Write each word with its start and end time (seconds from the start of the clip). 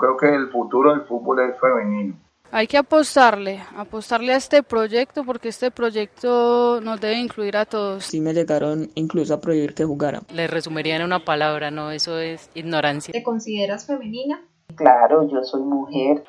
creo 0.00 0.16
que 0.16 0.34
el 0.34 0.48
futuro 0.48 0.90
del 0.90 1.02
fútbol 1.02 1.40
es 1.40 1.60
femenino. 1.60 2.16
Hay 2.52 2.66
que 2.66 2.78
apostarle, 2.78 3.62
apostarle 3.76 4.32
a 4.32 4.36
este 4.36 4.64
proyecto 4.64 5.22
porque 5.22 5.50
este 5.50 5.70
proyecto 5.70 6.80
nos 6.80 7.00
debe 7.00 7.18
incluir 7.18 7.56
a 7.56 7.64
todos. 7.64 8.04
Sí 8.04 8.20
me 8.20 8.34
llegaron 8.34 8.90
incluso 8.96 9.34
a 9.34 9.40
prohibir 9.40 9.72
que 9.72 9.84
jugara. 9.84 10.22
Le 10.34 10.48
resumiría 10.48 10.96
en 10.96 11.02
una 11.02 11.24
palabra, 11.24 11.70
no, 11.70 11.92
eso 11.92 12.18
es 12.18 12.50
ignorancia. 12.54 13.12
¿Te 13.12 13.22
consideras 13.22 13.86
femenina? 13.86 14.42
Claro, 14.74 15.28
yo 15.30 15.44
soy 15.44 15.62
mujer. 15.62 16.24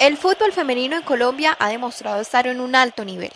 El 0.00 0.16
fútbol 0.16 0.50
femenino 0.50 0.96
en 0.96 1.02
Colombia 1.04 1.56
ha 1.60 1.68
demostrado 1.68 2.20
estar 2.20 2.48
en 2.48 2.60
un 2.60 2.74
alto 2.74 3.04
nivel. 3.04 3.30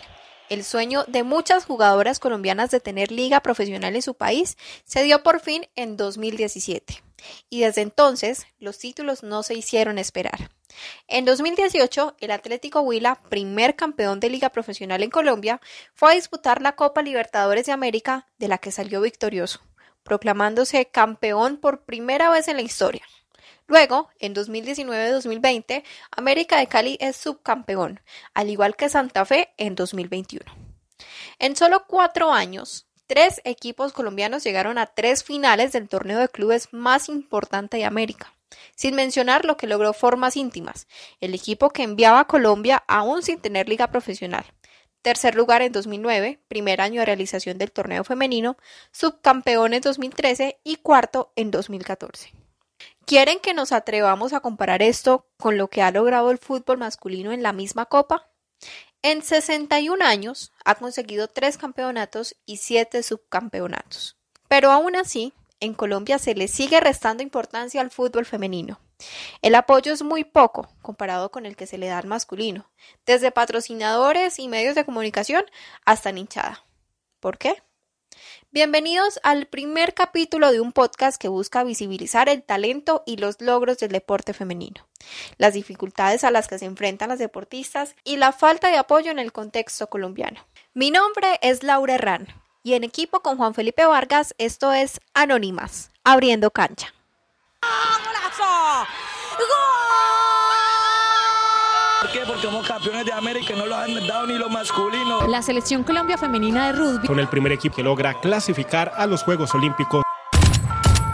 El 0.49 0.63
sueño 0.63 1.03
de 1.07 1.23
muchas 1.23 1.65
jugadoras 1.65 2.19
colombianas 2.19 2.71
de 2.71 2.79
tener 2.79 3.11
liga 3.11 3.41
profesional 3.41 3.95
en 3.95 4.01
su 4.01 4.13
país 4.13 4.57
se 4.85 5.03
dio 5.03 5.21
por 5.21 5.41
fin 5.41 5.67
en 5.75 5.97
2017 5.97 7.03
y 7.49 7.61
desde 7.61 7.81
entonces 7.81 8.47
los 8.57 8.77
títulos 8.77 9.23
no 9.23 9.43
se 9.43 9.55
hicieron 9.55 9.97
esperar. 9.97 10.49
En 11.07 11.25
2018, 11.25 12.15
el 12.19 12.31
Atlético 12.31 12.81
Huila, 12.81 13.15
primer 13.29 13.75
campeón 13.75 14.19
de 14.19 14.29
liga 14.29 14.49
profesional 14.49 15.03
en 15.03 15.09
Colombia, 15.09 15.59
fue 15.93 16.11
a 16.11 16.15
disputar 16.15 16.61
la 16.61 16.75
Copa 16.75 17.01
Libertadores 17.01 17.65
de 17.65 17.71
América, 17.71 18.27
de 18.37 18.47
la 18.47 18.57
que 18.57 18.71
salió 18.71 19.01
victorioso, 19.01 19.59
proclamándose 20.03 20.85
campeón 20.85 21.57
por 21.57 21.83
primera 21.83 22.29
vez 22.29 22.47
en 22.47 22.57
la 22.57 22.61
historia. 22.61 23.03
Luego, 23.67 24.09
en 24.19 24.33
2019-2020, 24.33 25.83
América 26.11 26.57
de 26.57 26.67
Cali 26.67 26.97
es 26.99 27.15
subcampeón, 27.17 28.01
al 28.33 28.49
igual 28.49 28.75
que 28.75 28.89
Santa 28.89 29.25
Fe 29.25 29.53
en 29.57 29.75
2021. 29.75 30.45
En 31.39 31.55
solo 31.55 31.85
cuatro 31.87 32.31
años, 32.31 32.87
Tres 33.07 33.39
equipos 33.45 33.93
colombianos 33.93 34.43
llegaron 34.43 34.77
a 34.77 34.87
tres 34.87 35.23
finales 35.23 35.71
del 35.71 35.87
torneo 35.87 36.19
de 36.19 36.27
clubes 36.27 36.67
más 36.73 37.07
importante 37.07 37.77
de 37.77 37.85
América, 37.85 38.33
sin 38.75 38.95
mencionar 38.95 39.45
lo 39.45 39.55
que 39.55 39.65
logró 39.65 39.93
Formas 39.93 40.35
Íntimas, 40.35 40.87
el 41.21 41.33
equipo 41.33 41.69
que 41.69 41.83
enviaba 41.83 42.19
a 42.19 42.27
Colombia 42.27 42.83
aún 42.85 43.23
sin 43.23 43.39
tener 43.39 43.69
liga 43.69 43.87
profesional. 43.87 44.43
Tercer 45.01 45.35
lugar 45.35 45.61
en 45.61 45.71
2009, 45.71 46.41
primer 46.49 46.81
año 46.81 46.99
de 46.99 47.05
realización 47.05 47.57
del 47.57 47.71
torneo 47.71 48.03
femenino, 48.03 48.57
subcampeón 48.91 49.73
en 49.73 49.81
2013 49.81 50.59
y 50.65 50.75
cuarto 50.75 51.31
en 51.37 51.49
2014. 51.49 52.33
¿Quieren 53.07 53.39
que 53.39 53.53
nos 53.53 53.71
atrevamos 53.71 54.33
a 54.33 54.41
comparar 54.41 54.81
esto 54.81 55.29
con 55.37 55.57
lo 55.57 55.69
que 55.69 55.81
ha 55.81 55.91
logrado 55.91 56.29
el 56.29 56.39
fútbol 56.39 56.77
masculino 56.77 57.31
en 57.31 57.41
la 57.41 57.53
misma 57.53 57.85
copa? 57.85 58.29
En 59.01 59.21
61 59.23 60.03
años 60.03 60.51
ha 60.65 60.75
conseguido 60.75 61.29
tres 61.29 61.57
campeonatos 61.57 62.35
y 62.45 62.57
siete 62.57 63.03
subcampeonatos. 63.03 64.17
Pero 64.49 64.71
aún 64.71 64.97
así, 64.97 65.31
en 65.61 65.73
Colombia 65.73 66.19
se 66.19 66.35
le 66.35 66.49
sigue 66.49 66.81
restando 66.81 67.23
importancia 67.23 67.79
al 67.79 67.91
fútbol 67.91 68.25
femenino. 68.25 68.81
El 69.41 69.55
apoyo 69.55 69.93
es 69.93 70.03
muy 70.03 70.25
poco 70.25 70.67
comparado 70.81 71.31
con 71.31 71.45
el 71.45 71.55
que 71.55 71.65
se 71.65 71.77
le 71.77 71.87
da 71.87 71.99
al 71.99 72.07
masculino, 72.07 72.69
desde 73.05 73.31
patrocinadores 73.31 74.37
y 74.37 74.49
medios 74.49 74.75
de 74.75 74.83
comunicación 74.83 75.45
hasta 75.85 76.09
hinchada. 76.09 76.65
¿Por 77.21 77.37
qué? 77.37 77.63
Bienvenidos 78.51 79.19
al 79.23 79.45
primer 79.45 79.93
capítulo 79.93 80.51
de 80.51 80.61
un 80.61 80.71
podcast 80.71 81.21
que 81.21 81.27
busca 81.27 81.63
visibilizar 81.63 82.29
el 82.29 82.43
talento 82.43 83.03
y 83.05 83.17
los 83.17 83.41
logros 83.41 83.77
del 83.77 83.91
deporte 83.91 84.33
femenino, 84.33 84.87
las 85.37 85.53
dificultades 85.53 86.23
a 86.23 86.31
las 86.31 86.47
que 86.47 86.59
se 86.59 86.65
enfrentan 86.65 87.09
las 87.09 87.19
deportistas 87.19 87.95
y 88.03 88.17
la 88.17 88.31
falta 88.31 88.69
de 88.69 88.77
apoyo 88.77 89.11
en 89.11 89.19
el 89.19 89.31
contexto 89.31 89.87
colombiano. 89.87 90.45
Mi 90.73 90.91
nombre 90.91 91.39
es 91.41 91.63
Laura 91.63 91.95
Herrán 91.95 92.27
y 92.63 92.73
en 92.73 92.83
equipo 92.83 93.21
con 93.21 93.37
Juan 93.37 93.53
Felipe 93.53 93.85
Vargas 93.85 94.33
esto 94.37 94.73
es 94.73 94.99
Anónimas, 95.13 95.91
abriendo 96.03 96.51
cancha. 96.51 96.93
¿Por 97.61 99.76
qué? 102.17 102.25
Porque 102.25 102.41
somos 102.41 102.67
campeones 102.67 103.05
de 103.05 103.13
América 103.13 103.53
y 103.53 103.57
no 103.57 103.65
los 103.65 103.77
han 103.77 104.07
dado 104.07 104.27
ni 104.27 104.37
los 104.37 104.49
masculinos. 104.49 105.27
La 105.29 105.41
selección 105.41 105.83
Colombia 105.83 106.17
femenina 106.17 106.67
de 106.67 106.73
rugby. 106.73 107.07
Con 107.07 107.19
el 107.19 107.27
primer 107.27 107.51
equipo 107.51 107.75
que 107.75 107.83
logra 107.83 108.19
clasificar 108.19 108.91
a 108.95 109.05
los 109.05 109.23
Juegos 109.23 109.53
Olímpicos. 109.53 110.03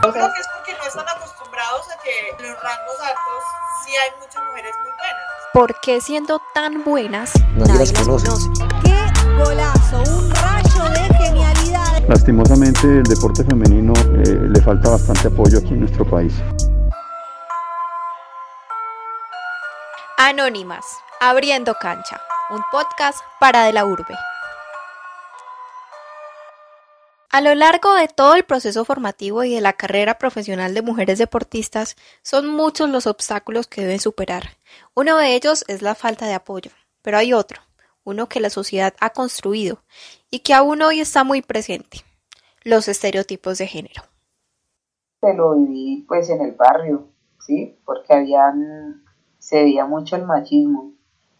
Yo 0.03 0.11
creo 0.11 0.33
que 0.33 0.39
es 0.39 0.47
porque 0.55 0.73
no 0.77 0.87
están 0.87 1.05
acostumbrados 1.17 1.85
a 1.91 2.01
que 2.01 2.29
en 2.29 2.51
los 2.51 2.61
rangos 2.61 2.99
altos 3.01 3.43
sí 3.85 3.91
hay 3.95 4.11
muchas 4.19 4.43
mujeres 4.43 4.75
muy 4.81 4.91
buenas. 4.91 5.23
¿Por 5.53 5.79
qué 5.81 6.01
siendo 6.01 6.41
tan 6.53 6.83
buenas 6.83 7.33
nadie, 7.55 7.79
las 7.79 7.91
conoce? 7.93 8.27
¡Qué 8.83 9.33
golazo! 9.37 9.97
Un 9.99 10.31
rayo 10.31 10.83
de 10.89 11.17
genialidad. 11.17 12.07
Lastimosamente 12.07 12.87
el 12.87 13.03
deporte 13.03 13.43
femenino 13.43 13.93
eh, 14.25 14.47
le 14.49 14.61
falta 14.61 14.89
bastante 14.89 15.27
apoyo 15.27 15.59
aquí 15.59 15.69
en 15.69 15.81
nuestro 15.81 16.05
país. 16.05 16.33
Anónimas, 20.25 20.85
Abriendo 21.19 21.73
Cancha, 21.73 22.21
un 22.49 22.61
podcast 22.71 23.19
para 23.41 23.65
de 23.65 23.73
la 23.73 23.83
urbe. 23.83 24.15
A 27.29 27.41
lo 27.41 27.53
largo 27.55 27.93
de 27.95 28.07
todo 28.07 28.35
el 28.35 28.45
proceso 28.45 28.85
formativo 28.85 29.43
y 29.43 29.53
de 29.53 29.59
la 29.59 29.73
carrera 29.73 30.17
profesional 30.17 30.73
de 30.73 30.81
mujeres 30.81 31.19
deportistas, 31.19 31.97
son 32.21 32.47
muchos 32.47 32.89
los 32.89 33.05
obstáculos 33.05 33.67
que 33.67 33.81
deben 33.81 33.99
superar. 33.99 34.43
Uno 34.93 35.17
de 35.17 35.35
ellos 35.35 35.65
es 35.67 35.81
la 35.81 35.93
falta 35.93 36.25
de 36.25 36.35
apoyo, 36.35 36.71
pero 37.01 37.17
hay 37.17 37.33
otro, 37.33 37.59
uno 38.05 38.29
que 38.29 38.39
la 38.39 38.49
sociedad 38.49 38.93
ha 39.01 39.09
construido 39.09 39.83
y 40.31 40.39
que 40.39 40.53
aún 40.53 40.81
hoy 40.83 41.01
está 41.01 41.25
muy 41.25 41.41
presente, 41.41 41.97
los 42.63 42.87
estereotipos 42.87 43.57
de 43.57 43.67
género. 43.67 44.03
Se 45.19 45.33
lo 45.33 45.53
viví 45.55 46.05
pues 46.07 46.29
en 46.29 46.39
el 46.39 46.53
barrio, 46.53 47.09
¿sí? 47.45 47.77
Porque 47.83 48.13
habían 48.13 49.02
se 49.43 49.61
veía 49.61 49.85
mucho 49.85 50.15
el 50.15 50.25
machismo. 50.25 50.93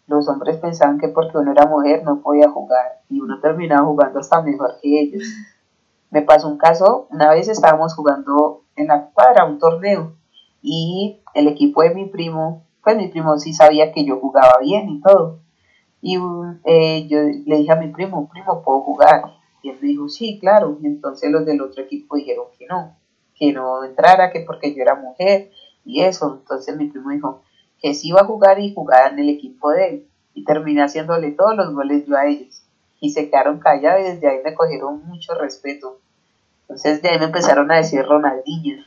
Los 0.06 0.28
hombres 0.28 0.58
pensaban 0.58 0.98
que 0.98 1.08
porque 1.08 1.38
uno 1.38 1.52
era 1.52 1.64
mujer 1.64 2.04
no 2.04 2.20
podía 2.20 2.50
jugar 2.50 3.00
y 3.08 3.18
uno 3.18 3.40
terminaba 3.40 3.86
jugando 3.86 4.18
hasta 4.18 4.42
mejor 4.42 4.76
que 4.82 5.00
ellos. 5.00 5.22
Me 6.10 6.20
pasó 6.20 6.48
un 6.48 6.58
caso, 6.58 7.08
una 7.10 7.30
vez 7.30 7.48
estábamos 7.48 7.94
jugando 7.94 8.64
en 8.76 8.88
la 8.88 9.08
cuadra 9.08 9.46
un 9.46 9.58
torneo 9.58 10.16
y 10.60 11.22
el 11.32 11.48
equipo 11.48 11.82
de 11.82 11.94
mi 11.94 12.04
primo, 12.04 12.66
pues 12.82 12.94
mi 12.94 13.08
primo 13.08 13.38
sí 13.38 13.54
sabía 13.54 13.90
que 13.90 14.04
yo 14.04 14.20
jugaba 14.20 14.58
bien 14.60 14.90
y 14.90 15.00
todo. 15.00 15.38
Y 16.02 16.18
eh, 16.64 17.06
yo 17.08 17.20
le 17.20 17.56
dije 17.56 17.72
a 17.72 17.76
mi 17.76 17.88
primo, 17.88 18.28
primo, 18.28 18.62
¿puedo 18.62 18.82
jugar? 18.82 19.32
Y 19.62 19.70
él 19.70 19.78
me 19.80 19.88
dijo, 19.88 20.10
sí, 20.10 20.38
claro. 20.38 20.76
Entonces 20.82 21.30
los 21.30 21.46
del 21.46 21.62
otro 21.62 21.82
equipo 21.82 22.16
dijeron 22.16 22.48
que 22.58 22.66
no, 22.66 22.98
que 23.34 23.54
no 23.54 23.82
entrara, 23.82 24.30
que 24.30 24.40
porque 24.40 24.74
yo 24.74 24.82
era 24.82 24.94
mujer 24.94 25.50
y 25.86 26.02
eso. 26.02 26.36
Entonces 26.42 26.76
mi 26.76 26.88
primo 26.88 27.08
dijo, 27.08 27.40
que 27.84 27.92
sí 27.92 28.08
iba 28.08 28.22
a 28.22 28.24
jugar 28.24 28.58
y 28.60 28.72
jugaba 28.72 29.08
en 29.08 29.18
el 29.18 29.28
equipo 29.28 29.70
de 29.70 29.88
él. 29.88 30.08
Y 30.32 30.42
terminé 30.44 30.82
haciéndole 30.82 31.32
todos 31.32 31.54
los 31.54 31.74
goles 31.74 32.06
yo 32.06 32.16
a 32.16 32.26
ellos. 32.26 32.62
Y 32.98 33.10
se 33.10 33.28
quedaron 33.28 33.58
callados 33.58 34.00
y 34.00 34.04
desde 34.04 34.26
ahí 34.26 34.38
me 34.42 34.54
cogieron 34.54 35.04
mucho 35.04 35.34
respeto. 35.34 36.00
Entonces 36.62 37.02
de 37.02 37.10
ahí 37.10 37.18
me 37.18 37.26
empezaron 37.26 37.70
a 37.70 37.76
decir 37.76 38.02
Ronaldinho. 38.02 38.82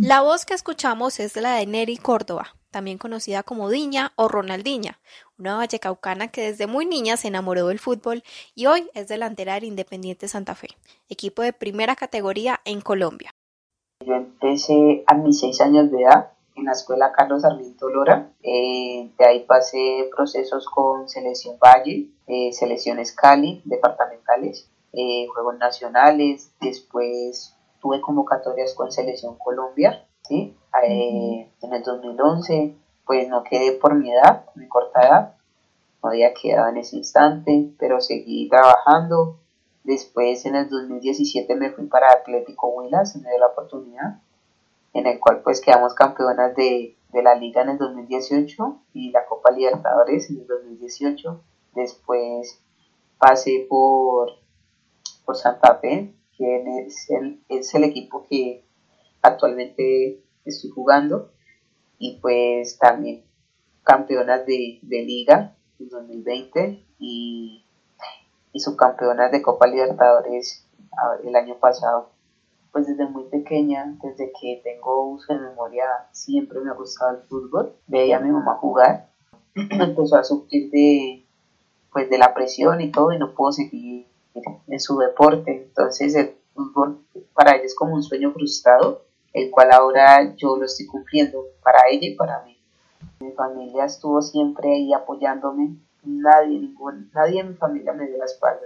La 0.00 0.22
voz 0.22 0.46
que 0.46 0.54
escuchamos 0.54 1.20
es 1.20 1.36
la 1.36 1.54
de 1.54 1.66
Neri 1.66 1.96
Córdoba, 1.96 2.56
también 2.72 2.98
conocida 2.98 3.44
como 3.44 3.70
Diña 3.70 4.12
o 4.16 4.26
Ronaldiña, 4.26 4.98
una 5.38 5.56
vallecaucana 5.56 6.26
que 6.26 6.42
desde 6.42 6.66
muy 6.66 6.86
niña 6.86 7.16
se 7.16 7.28
enamoró 7.28 7.68
del 7.68 7.78
fútbol 7.78 8.24
y 8.56 8.66
hoy 8.66 8.90
es 8.94 9.06
delantera 9.06 9.54
del 9.54 9.64
Independiente 9.64 10.26
Santa 10.26 10.56
Fe, 10.56 10.70
equipo 11.08 11.42
de 11.42 11.52
primera 11.52 11.94
categoría 11.94 12.60
en 12.64 12.80
Colombia. 12.80 13.30
Yo 14.04 14.14
empecé 14.14 15.04
a 15.06 15.14
mis 15.14 15.38
seis 15.38 15.60
años 15.60 15.88
de 15.92 16.02
edad 16.02 16.32
en 16.56 16.64
la 16.64 16.72
escuela 16.72 17.12
Carlos 17.12 17.42
Sarmiento 17.42 17.88
Lora. 17.88 18.30
Eh, 18.42 19.10
de 19.18 19.26
ahí 19.26 19.44
pasé 19.44 20.08
procesos 20.14 20.66
con 20.66 21.08
Selección 21.08 21.58
Valle, 21.58 22.08
eh, 22.26 22.52
Selecciones 22.52 23.12
Cali, 23.12 23.62
departamentales, 23.64 24.70
eh, 24.92 25.26
Juegos 25.32 25.58
Nacionales, 25.58 26.52
después 26.60 27.56
tuve 27.80 28.00
convocatorias 28.00 28.74
con 28.74 28.92
Selección 28.92 29.36
Colombia, 29.38 30.06
¿sí? 30.22 30.56
en 30.82 31.72
el 31.72 31.82
2011, 31.82 32.76
pues 33.04 33.28
no 33.28 33.42
quedé 33.42 33.72
por 33.72 33.94
mi 33.94 34.12
edad, 34.12 34.44
mi 34.54 34.68
corta 34.68 35.00
edad, 35.00 35.34
no 36.02 36.10
había 36.10 36.32
quedado 36.32 36.68
en 36.68 36.76
ese 36.76 36.96
instante, 36.96 37.72
pero 37.78 38.00
seguí 38.00 38.48
trabajando. 38.48 39.38
Después 39.82 40.46
en 40.46 40.54
el 40.54 40.68
2017 40.68 41.56
me 41.56 41.70
fui 41.70 41.86
para 41.86 42.12
Atlético 42.12 42.68
Huilas, 42.68 43.16
me 43.16 43.28
dio 43.28 43.38
la 43.38 43.48
oportunidad 43.48 44.20
en 44.92 45.06
el 45.06 45.18
cual 45.20 45.42
pues 45.42 45.60
quedamos 45.60 45.94
campeonas 45.94 46.54
de, 46.56 46.96
la 47.12 47.34
liga 47.34 47.62
en 47.62 47.70
el 47.70 47.78
2018 47.78 48.82
y 48.94 49.10
la 49.10 49.26
Copa 49.26 49.50
Libertadores 49.50 50.30
en 50.30 50.40
el 50.40 50.46
2018. 50.46 51.42
Después 51.74 52.62
pasé 53.18 53.66
por, 53.68 54.30
por 55.24 55.36
Santa 55.36 55.76
Fe, 55.76 56.14
que 56.36 56.84
es 56.86 57.10
el, 57.10 57.42
es 57.48 57.74
el 57.74 57.84
equipo 57.84 58.26
que 58.28 58.64
actualmente 59.22 60.22
estoy 60.44 60.70
jugando. 60.70 61.32
Y 61.98 62.18
pues 62.20 62.78
también 62.78 63.24
campeonas 63.82 64.46
de, 64.46 64.78
de 64.82 65.02
liga 65.02 65.56
en 65.80 65.88
2020 65.88 66.86
y, 66.98 67.64
y 68.52 68.60
subcampeonas 68.60 69.32
de 69.32 69.42
Copa 69.42 69.66
Libertadores 69.66 70.66
el 71.24 71.34
año 71.36 71.58
pasado. 71.58 72.10
Pues 72.72 72.86
desde 72.86 73.06
muy 73.06 73.24
pequeña, 73.24 73.96
desde 74.02 74.32
que 74.40 74.60
tengo 74.62 75.10
uso 75.10 75.32
de 75.32 75.40
memoria, 75.40 75.84
siempre 76.12 76.60
me 76.60 76.70
ha 76.70 76.74
gustado 76.74 77.16
el 77.16 77.22
fútbol. 77.22 77.74
Veía 77.86 78.18
a 78.18 78.20
mi 78.20 78.30
mamá 78.30 78.56
jugar, 78.56 79.08
empezó 79.54 80.16
a 80.16 80.24
sufrir 80.24 80.70
de, 80.70 81.24
pues, 81.92 82.08
de 82.08 82.18
la 82.18 82.34
presión 82.34 82.80
y 82.80 82.90
todo 82.90 83.12
y 83.12 83.18
no 83.18 83.34
puedo 83.34 83.52
seguir 83.52 84.06
en 84.68 84.80
su 84.80 84.98
deporte. 84.98 85.64
Entonces 85.68 86.14
el 86.14 86.36
fútbol 86.54 87.04
para 87.34 87.56
ella 87.56 87.64
es 87.64 87.74
como 87.74 87.94
un 87.94 88.02
sueño 88.02 88.32
frustrado, 88.32 89.02
el 89.32 89.50
cual 89.50 89.72
ahora 89.72 90.34
yo 90.36 90.56
lo 90.56 90.64
estoy 90.64 90.86
cumpliendo 90.86 91.44
para 91.62 91.80
ella 91.90 92.06
y 92.06 92.14
para 92.14 92.42
mí. 92.44 92.56
Mi 93.20 93.32
familia 93.32 93.84
estuvo 93.84 94.22
siempre 94.22 94.72
ahí 94.72 94.92
apoyándome, 94.92 95.76
nadie, 96.04 96.58
ningún, 96.58 97.10
nadie 97.12 97.40
en 97.40 97.50
mi 97.50 97.54
familia 97.54 97.92
me 97.92 98.06
dio 98.06 98.18
la 98.18 98.24
espalda. 98.24 98.62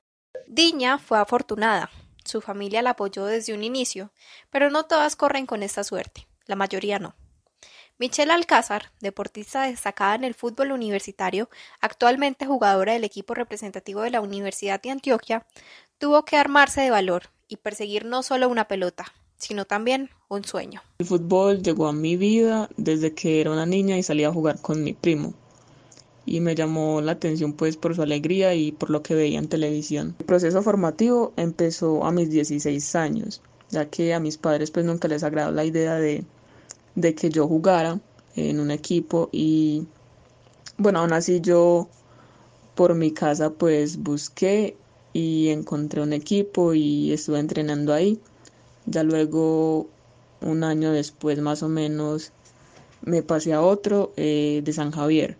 Diña 0.46 0.98
fue 0.98 1.18
afortunada. 1.18 1.90
Su 2.24 2.40
familia 2.40 2.82
la 2.82 2.90
apoyó 2.90 3.26
desde 3.26 3.54
un 3.54 3.62
inicio, 3.62 4.10
pero 4.50 4.70
no 4.70 4.84
todas 4.84 5.14
corren 5.14 5.46
con 5.46 5.62
esta 5.62 5.84
suerte, 5.84 6.26
la 6.46 6.56
mayoría 6.56 6.98
no. 6.98 7.14
Michelle 7.98 8.32
Alcázar, 8.32 8.90
deportista 9.00 9.62
destacada 9.64 10.16
en 10.16 10.24
el 10.24 10.34
fútbol 10.34 10.72
universitario, 10.72 11.48
actualmente 11.80 12.46
jugadora 12.46 12.94
del 12.94 13.04
equipo 13.04 13.34
representativo 13.34 14.00
de 14.00 14.10
la 14.10 14.20
Universidad 14.20 14.82
de 14.82 14.90
Antioquia, 14.90 15.46
tuvo 15.98 16.24
que 16.24 16.36
armarse 16.36 16.80
de 16.80 16.90
valor 16.90 17.30
y 17.46 17.56
perseguir 17.56 18.04
no 18.04 18.22
solo 18.22 18.48
una 18.48 18.66
pelota, 18.66 19.04
sino 19.36 19.64
también 19.64 20.10
un 20.28 20.44
sueño. 20.44 20.82
El 20.98 21.06
fútbol 21.06 21.62
llegó 21.62 21.86
a 21.86 21.92
mi 21.92 22.16
vida 22.16 22.68
desde 22.76 23.14
que 23.14 23.40
era 23.40 23.52
una 23.52 23.66
niña 23.66 23.96
y 23.96 24.02
salía 24.02 24.28
a 24.28 24.32
jugar 24.32 24.60
con 24.60 24.82
mi 24.82 24.92
primo 24.92 25.34
y 26.26 26.40
me 26.40 26.54
llamó 26.54 27.00
la 27.00 27.12
atención 27.12 27.52
pues 27.52 27.76
por 27.76 27.94
su 27.94 28.02
alegría 28.02 28.54
y 28.54 28.72
por 28.72 28.90
lo 28.90 29.02
que 29.02 29.14
veía 29.14 29.38
en 29.38 29.48
televisión. 29.48 30.14
El 30.18 30.26
proceso 30.26 30.62
formativo 30.62 31.32
empezó 31.36 32.04
a 32.04 32.12
mis 32.12 32.30
16 32.30 32.94
años, 32.96 33.42
ya 33.70 33.86
que 33.86 34.14
a 34.14 34.20
mis 34.20 34.38
padres 34.38 34.70
pues 34.70 34.86
nunca 34.86 35.08
les 35.08 35.22
agradó 35.22 35.52
la 35.52 35.64
idea 35.64 35.94
de, 35.96 36.24
de 36.94 37.14
que 37.14 37.30
yo 37.30 37.46
jugara 37.46 38.00
en 38.36 38.60
un 38.60 38.70
equipo 38.70 39.28
y 39.32 39.86
bueno, 40.78 41.00
aún 41.00 41.12
así 41.12 41.40
yo 41.40 41.88
por 42.74 42.94
mi 42.94 43.12
casa 43.12 43.50
pues 43.50 43.98
busqué 43.98 44.76
y 45.12 45.50
encontré 45.50 46.02
un 46.02 46.12
equipo 46.12 46.74
y 46.74 47.12
estuve 47.12 47.38
entrenando 47.38 47.92
ahí. 47.92 48.18
Ya 48.86 49.02
luego, 49.02 49.88
un 50.40 50.64
año 50.64 50.90
después 50.92 51.38
más 51.38 51.62
o 51.62 51.68
menos, 51.68 52.32
me 53.02 53.22
pasé 53.22 53.52
a 53.52 53.62
otro 53.62 54.12
eh, 54.16 54.60
de 54.64 54.72
San 54.72 54.90
Javier 54.90 55.38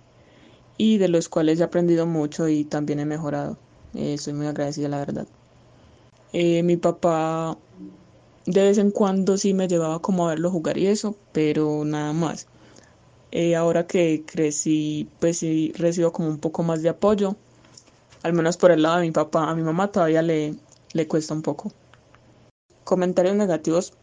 y 0.76 0.98
de 0.98 1.08
los 1.08 1.28
cuales 1.28 1.60
he 1.60 1.64
aprendido 1.64 2.06
mucho 2.06 2.48
y 2.48 2.64
también 2.64 3.00
he 3.00 3.04
mejorado. 3.04 3.56
Eh, 3.94 4.16
muy 4.32 4.46
agradecida, 4.46 4.88
la 4.88 4.98
verdad. 4.98 5.26
Eh, 6.32 6.62
mi 6.62 6.76
papá 6.76 7.56
de 8.46 8.62
vez 8.62 8.78
en 8.78 8.90
cuando 8.90 9.38
sí 9.38 9.54
me 9.54 9.68
llevaba 9.68 10.00
como 10.00 10.26
a 10.26 10.30
verlo 10.30 10.50
jugar 10.50 10.76
y 10.78 10.86
eso, 10.86 11.16
pero 11.32 11.84
nada 11.84 12.12
más. 12.12 12.46
Eh, 13.30 13.56
ahora 13.56 13.86
que 13.86 14.24
crecí, 14.26 15.08
pues 15.18 15.38
sí 15.38 15.72
recibo 15.76 16.12
como 16.12 16.28
un 16.28 16.38
poco 16.38 16.62
más 16.62 16.82
de 16.82 16.88
apoyo, 16.88 17.36
al 18.22 18.32
menos 18.32 18.56
por 18.56 18.70
el 18.70 18.82
lado 18.82 18.96
de 18.96 19.02
mi 19.02 19.10
papá. 19.12 19.50
A 19.50 19.54
mi 19.54 19.62
mamá 19.62 19.90
todavía 19.90 20.22
le, 20.22 20.54
le 20.92 21.08
cuesta 21.08 21.34
un 21.34 21.42
poco. 21.42 21.72
Comentarios 22.84 23.34
negativos 23.36 23.94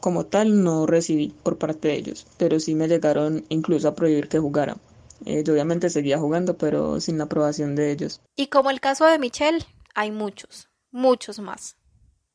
como 0.00 0.26
tal 0.26 0.62
no 0.62 0.86
recibí 0.86 1.34
por 1.42 1.58
parte 1.58 1.88
de 1.88 1.94
ellos, 1.94 2.26
pero 2.38 2.58
sí 2.58 2.74
me 2.74 2.88
llegaron 2.88 3.44
incluso 3.48 3.88
a 3.88 3.94
prohibir 3.94 4.28
que 4.28 4.38
jugara. 4.38 4.76
Eh, 5.26 5.42
yo 5.44 5.52
obviamente 5.52 5.90
seguía 5.90 6.18
jugando, 6.18 6.56
pero 6.56 7.00
sin 7.00 7.18
la 7.18 7.24
aprobación 7.24 7.76
de 7.76 7.92
ellos. 7.92 8.20
Y 8.36 8.46
como 8.46 8.70
el 8.70 8.80
caso 8.80 9.06
de 9.06 9.18
Michelle, 9.18 9.64
hay 9.94 10.10
muchos, 10.10 10.68
muchos 10.90 11.38
más. 11.38 11.76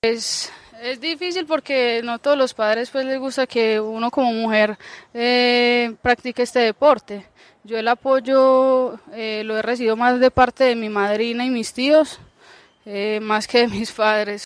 Es, 0.01 0.51
es 0.81 0.99
difícil 1.01 1.45
porque 1.45 2.01
no 2.03 2.19
todos 2.19 2.37
los 2.37 2.53
padres 2.53 2.89
pues 2.91 3.05
les 3.05 3.19
gusta 3.19 3.47
que 3.47 3.79
uno 3.79 4.11
como 4.11 4.31
mujer 4.33 4.77
eh, 5.13 5.95
practique 6.01 6.43
este 6.43 6.59
deporte. 6.59 7.25
Yo 7.63 7.79
el 7.79 7.87
apoyo 7.87 8.99
eh, 9.13 9.41
lo 9.43 9.57
he 9.57 9.61
recibido 9.63 9.95
más 9.95 10.19
de 10.19 10.29
parte 10.29 10.65
de 10.65 10.75
mi 10.75 10.89
madrina 10.89 11.45
y 11.45 11.49
mis 11.49 11.73
tíos, 11.73 12.19
eh, 12.85 13.19
más 13.19 13.47
que 13.47 13.61
de 13.61 13.67
mis 13.67 13.91
padres. 13.91 14.43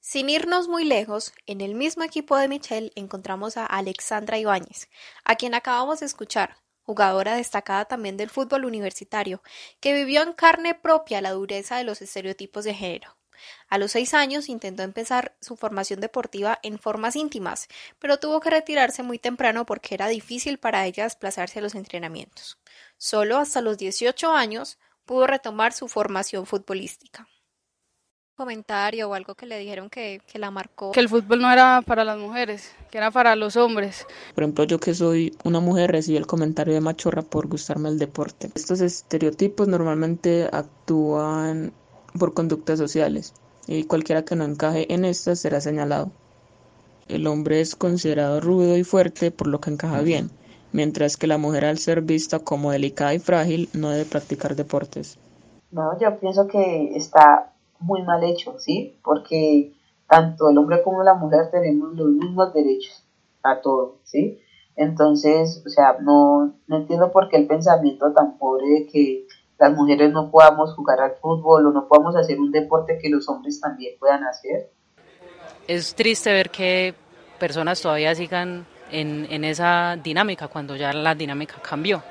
Sin 0.00 0.30
irnos 0.30 0.66
muy 0.66 0.84
lejos, 0.84 1.34
en 1.46 1.60
el 1.60 1.74
mismo 1.74 2.02
equipo 2.02 2.38
de 2.38 2.48
Michelle 2.48 2.92
encontramos 2.94 3.58
a 3.58 3.66
Alexandra 3.66 4.38
Ibáñez, 4.38 4.88
a 5.24 5.36
quien 5.36 5.52
acabamos 5.52 6.00
de 6.00 6.06
escuchar, 6.06 6.56
jugadora 6.90 7.36
destacada 7.36 7.84
también 7.84 8.16
del 8.16 8.30
fútbol 8.30 8.64
universitario, 8.64 9.44
que 9.78 9.94
vivió 9.94 10.22
en 10.22 10.32
carne 10.32 10.74
propia 10.74 11.20
la 11.20 11.30
dureza 11.30 11.76
de 11.76 11.84
los 11.84 12.02
estereotipos 12.02 12.64
de 12.64 12.74
género. 12.74 13.16
A 13.68 13.78
los 13.78 13.92
seis 13.92 14.12
años 14.12 14.48
intentó 14.48 14.82
empezar 14.82 15.36
su 15.40 15.56
formación 15.56 16.00
deportiva 16.00 16.58
en 16.64 16.80
formas 16.80 17.14
íntimas, 17.14 17.68
pero 18.00 18.18
tuvo 18.18 18.40
que 18.40 18.50
retirarse 18.50 19.04
muy 19.04 19.20
temprano 19.20 19.66
porque 19.66 19.94
era 19.94 20.08
difícil 20.08 20.58
para 20.58 20.84
ella 20.84 21.04
desplazarse 21.04 21.60
a 21.60 21.62
los 21.62 21.76
entrenamientos. 21.76 22.58
Solo 22.98 23.38
hasta 23.38 23.60
los 23.60 23.78
18 23.78 24.32
años 24.32 24.80
pudo 25.04 25.28
retomar 25.28 25.72
su 25.72 25.86
formación 25.86 26.44
futbolística. 26.44 27.28
Comentario 28.40 29.10
o 29.10 29.12
algo 29.12 29.34
que 29.34 29.44
le 29.44 29.58
dijeron 29.58 29.90
que, 29.90 30.22
que 30.26 30.38
la 30.38 30.50
marcó. 30.50 30.92
Que 30.92 31.00
el 31.00 31.10
fútbol 31.10 31.42
no 31.42 31.52
era 31.52 31.82
para 31.84 32.04
las 32.04 32.16
mujeres, 32.16 32.72
que 32.90 32.96
era 32.96 33.10
para 33.10 33.36
los 33.36 33.54
hombres. 33.56 34.06
Por 34.34 34.44
ejemplo, 34.44 34.64
yo 34.64 34.80
que 34.80 34.94
soy 34.94 35.36
una 35.44 35.60
mujer 35.60 35.92
recibí 35.92 36.16
el 36.16 36.26
comentario 36.26 36.72
de 36.72 36.80
machorra 36.80 37.20
por 37.20 37.48
gustarme 37.48 37.90
el 37.90 37.98
deporte. 37.98 38.50
Estos 38.54 38.80
estereotipos 38.80 39.68
normalmente 39.68 40.48
actúan 40.50 41.74
por 42.18 42.32
conductas 42.32 42.78
sociales 42.78 43.34
y 43.66 43.84
cualquiera 43.84 44.24
que 44.24 44.36
no 44.36 44.44
encaje 44.44 44.90
en 44.90 45.04
estas 45.04 45.40
será 45.40 45.60
señalado. 45.60 46.10
El 47.08 47.26
hombre 47.26 47.60
es 47.60 47.76
considerado 47.76 48.40
rudo 48.40 48.74
y 48.78 48.84
fuerte 48.84 49.30
por 49.30 49.48
lo 49.48 49.60
que 49.60 49.68
encaja 49.68 50.00
bien, 50.00 50.30
mientras 50.72 51.18
que 51.18 51.26
la 51.26 51.36
mujer 51.36 51.66
al 51.66 51.76
ser 51.76 52.00
vista 52.00 52.38
como 52.38 52.72
delicada 52.72 53.12
y 53.12 53.18
frágil 53.18 53.68
no 53.74 53.90
debe 53.90 54.06
practicar 54.06 54.56
deportes. 54.56 55.18
No, 55.70 55.98
yo 56.00 56.18
pienso 56.18 56.46
que 56.48 56.96
está 56.96 57.49
muy 57.80 58.02
mal 58.02 58.22
hecho, 58.24 58.58
¿sí? 58.58 58.98
Porque 59.02 59.74
tanto 60.08 60.50
el 60.50 60.58
hombre 60.58 60.82
como 60.82 61.02
la 61.02 61.14
mujer 61.14 61.50
tenemos 61.50 61.94
los 61.94 62.08
mismos 62.08 62.52
derechos 62.52 63.04
a 63.42 63.60
todo, 63.60 63.98
¿sí? 64.04 64.40
Entonces, 64.76 65.62
o 65.66 65.68
sea, 65.68 65.96
no, 66.00 66.54
no 66.66 66.76
entiendo 66.76 67.10
por 67.12 67.28
qué 67.28 67.36
el 67.36 67.46
pensamiento 67.46 68.12
tan 68.12 68.38
pobre 68.38 68.66
de 68.68 68.86
que 68.86 69.26
las 69.58 69.72
mujeres 69.72 70.10
no 70.12 70.30
podamos 70.30 70.74
jugar 70.74 71.00
al 71.00 71.16
fútbol 71.20 71.66
o 71.66 71.70
no 71.70 71.86
podamos 71.86 72.16
hacer 72.16 72.40
un 72.40 72.50
deporte 72.50 72.98
que 73.00 73.10
los 73.10 73.28
hombres 73.28 73.60
también 73.60 73.98
puedan 73.98 74.24
hacer. 74.24 74.70
Es 75.68 75.94
triste 75.94 76.32
ver 76.32 76.50
que 76.50 76.94
personas 77.38 77.80
todavía 77.80 78.14
sigan 78.14 78.66
en, 78.90 79.26
en 79.30 79.44
esa 79.44 79.96
dinámica 80.02 80.48
cuando 80.48 80.76
ya 80.76 80.92
la 80.92 81.14
dinámica 81.14 81.56
cambió. 81.62 82.02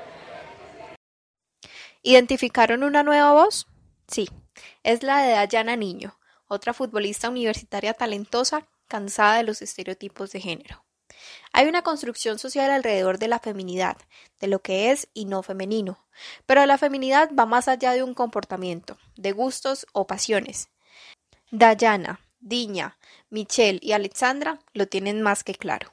¿Identificaron 2.02 2.82
una 2.82 3.02
nueva 3.02 3.32
voz? 3.32 3.66
Sí, 4.06 4.28
es 4.82 5.02
la 5.02 5.22
de 5.22 5.32
Dayana 5.32 5.76
Niño, 5.76 6.18
otra 6.48 6.74
futbolista 6.74 7.28
universitaria 7.28 7.94
talentosa, 7.94 8.66
cansada 8.88 9.36
de 9.36 9.44
los 9.44 9.62
estereotipos 9.62 10.32
de 10.32 10.40
género. 10.40 10.84
Hay 11.52 11.68
una 11.68 11.82
construcción 11.82 12.38
social 12.38 12.70
alrededor 12.70 13.18
de 13.18 13.28
la 13.28 13.38
feminidad, 13.38 13.96
de 14.40 14.48
lo 14.48 14.60
que 14.60 14.90
es 14.90 15.08
y 15.14 15.26
no 15.26 15.42
femenino, 15.42 15.98
pero 16.46 16.64
la 16.66 16.78
feminidad 16.78 17.30
va 17.38 17.46
más 17.46 17.68
allá 17.68 17.92
de 17.92 18.02
un 18.02 18.14
comportamiento, 18.14 18.96
de 19.16 19.32
gustos 19.32 19.86
o 19.92 20.06
pasiones. 20.06 20.68
Dayana, 21.50 22.20
Diña, 22.40 22.96
Michelle 23.28 23.80
y 23.82 23.92
Alexandra 23.92 24.60
lo 24.72 24.86
tienen 24.86 25.20
más 25.22 25.44
que 25.44 25.54
claro. 25.54 25.92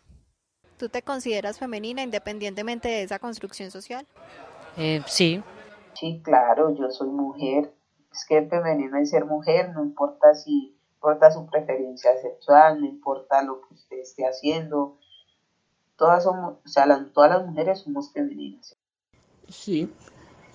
¿Tú 0.77 0.89
te 0.89 1.01
consideras 1.01 1.57
femenina 1.57 2.03
independientemente 2.03 2.87
de 2.87 3.03
esa 3.03 3.19
construcción 3.19 3.71
social? 3.71 4.05
Eh, 4.77 5.01
sí. 5.07 5.41
Sí, 5.93 6.21
claro, 6.23 6.75
yo 6.75 6.91
soy 6.91 7.09
mujer. 7.09 7.73
Es 8.17 8.25
que 8.25 8.41
femenino 8.47 8.97
es 8.97 9.11
ser 9.11 9.25
mujer, 9.25 9.69
no 9.75 9.83
importa 9.83 10.33
si 10.33 10.75
importa 10.95 11.29
su 11.29 11.45
preferencia 11.45 12.17
sexual, 12.19 12.81
no 12.81 12.87
importa 12.87 13.43
lo 13.43 13.61
que 13.61 13.75
usted 13.75 13.99
esté 13.99 14.23
haciendo. 14.23 14.97
Todas 15.97 16.23
somos, 16.23 16.55
o 16.65 16.67
sea, 16.67 16.87
las, 16.87 17.13
todas 17.13 17.29
las 17.29 17.45
mujeres 17.45 17.81
somos 17.81 18.11
femeninas. 18.11 18.75
Sí, 19.49 19.93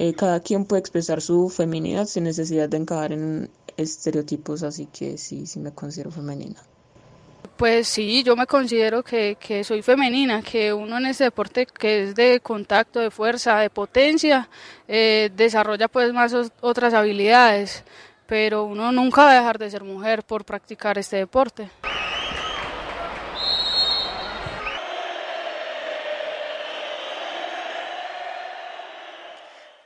eh, 0.00 0.12
cada 0.12 0.40
quien 0.40 0.64
puede 0.64 0.80
expresar 0.80 1.20
su 1.20 1.48
feminidad 1.50 2.06
sin 2.06 2.24
necesidad 2.24 2.68
de 2.68 2.78
encajar 2.78 3.12
en 3.12 3.48
estereotipos, 3.76 4.64
así 4.64 4.86
que 4.86 5.16
sí, 5.16 5.46
sí 5.46 5.60
me 5.60 5.72
considero 5.72 6.10
femenina. 6.10 6.60
Pues 7.56 7.86
sí, 7.86 8.22
yo 8.24 8.34
me 8.34 8.46
considero 8.46 9.02
que, 9.02 9.36
que, 9.38 9.62
soy 9.62 9.82
femenina, 9.82 10.42
que 10.42 10.72
uno 10.72 10.98
en 10.98 11.06
ese 11.06 11.24
deporte 11.24 11.66
que 11.66 12.04
es 12.04 12.14
de 12.14 12.40
contacto, 12.40 12.98
de 12.98 13.10
fuerza, 13.10 13.58
de 13.58 13.70
potencia, 13.70 14.48
eh, 14.88 15.30
desarrolla 15.36 15.88
pues 15.88 16.12
más 16.12 16.34
otras 16.60 16.94
habilidades, 16.94 17.84
pero 18.26 18.64
uno 18.64 18.90
nunca 18.90 19.24
va 19.24 19.32
a 19.32 19.34
dejar 19.34 19.58
de 19.58 19.70
ser 19.70 19.84
mujer 19.84 20.24
por 20.24 20.44
practicar 20.44 20.98
este 20.98 21.18
deporte. 21.18 21.70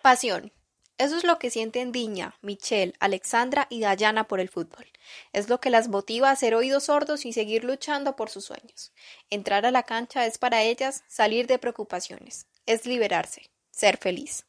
Pasión. 0.01 0.53
Eso 0.99 1.17
es 1.19 1.25
lo 1.25 1.39
que 1.39 1.51
sienten 1.51 1.93
Diña, 1.93 2.37
Michelle, 2.41 2.95
Alexandra 3.01 3.67
y 3.69 3.81
Dayana 3.81 4.25
por 4.25 4.41
el 4.41 4.49
fútbol. 4.49 4.87
Es 5.35 5.51
lo 5.51 5.61
que 5.61 5.69
las 5.69 5.89
motiva 5.89 6.31
a 6.31 6.33
hacer 6.33 6.55
oídos 6.55 6.85
sordos 6.85 7.27
y 7.27 7.35
seguir 7.35 7.65
luchando 7.65 8.17
por 8.17 8.31
sus 8.31 8.47
sueños. 8.47 8.93
Entrar 9.29 9.67
a 9.67 9.71
la 9.71 9.83
cancha 9.83 10.25
es 10.25 10.39
para 10.39 10.63
ellas 10.63 11.05
salir 11.07 11.47
de 11.49 11.59
preocupaciones, 11.59 12.47
es 12.65 12.87
liberarse, 12.87 13.51
ser 13.71 13.99
feliz. 13.99 14.47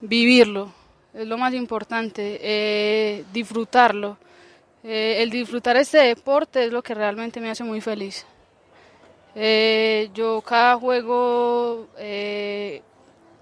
Vivirlo 0.00 0.72
es 1.12 1.26
lo 1.26 1.36
más 1.36 1.52
importante, 1.52 2.38
eh, 2.40 3.24
disfrutarlo. 3.32 4.16
Eh, 4.82 5.22
el 5.22 5.28
disfrutar 5.28 5.76
este 5.76 5.98
deporte 5.98 6.64
es 6.64 6.72
lo 6.72 6.82
que 6.82 6.94
realmente 6.94 7.38
me 7.38 7.50
hace 7.50 7.64
muy 7.64 7.82
feliz. 7.82 8.24
Eh, 9.34 10.10
yo 10.14 10.40
cada 10.40 10.76
juego 10.76 11.88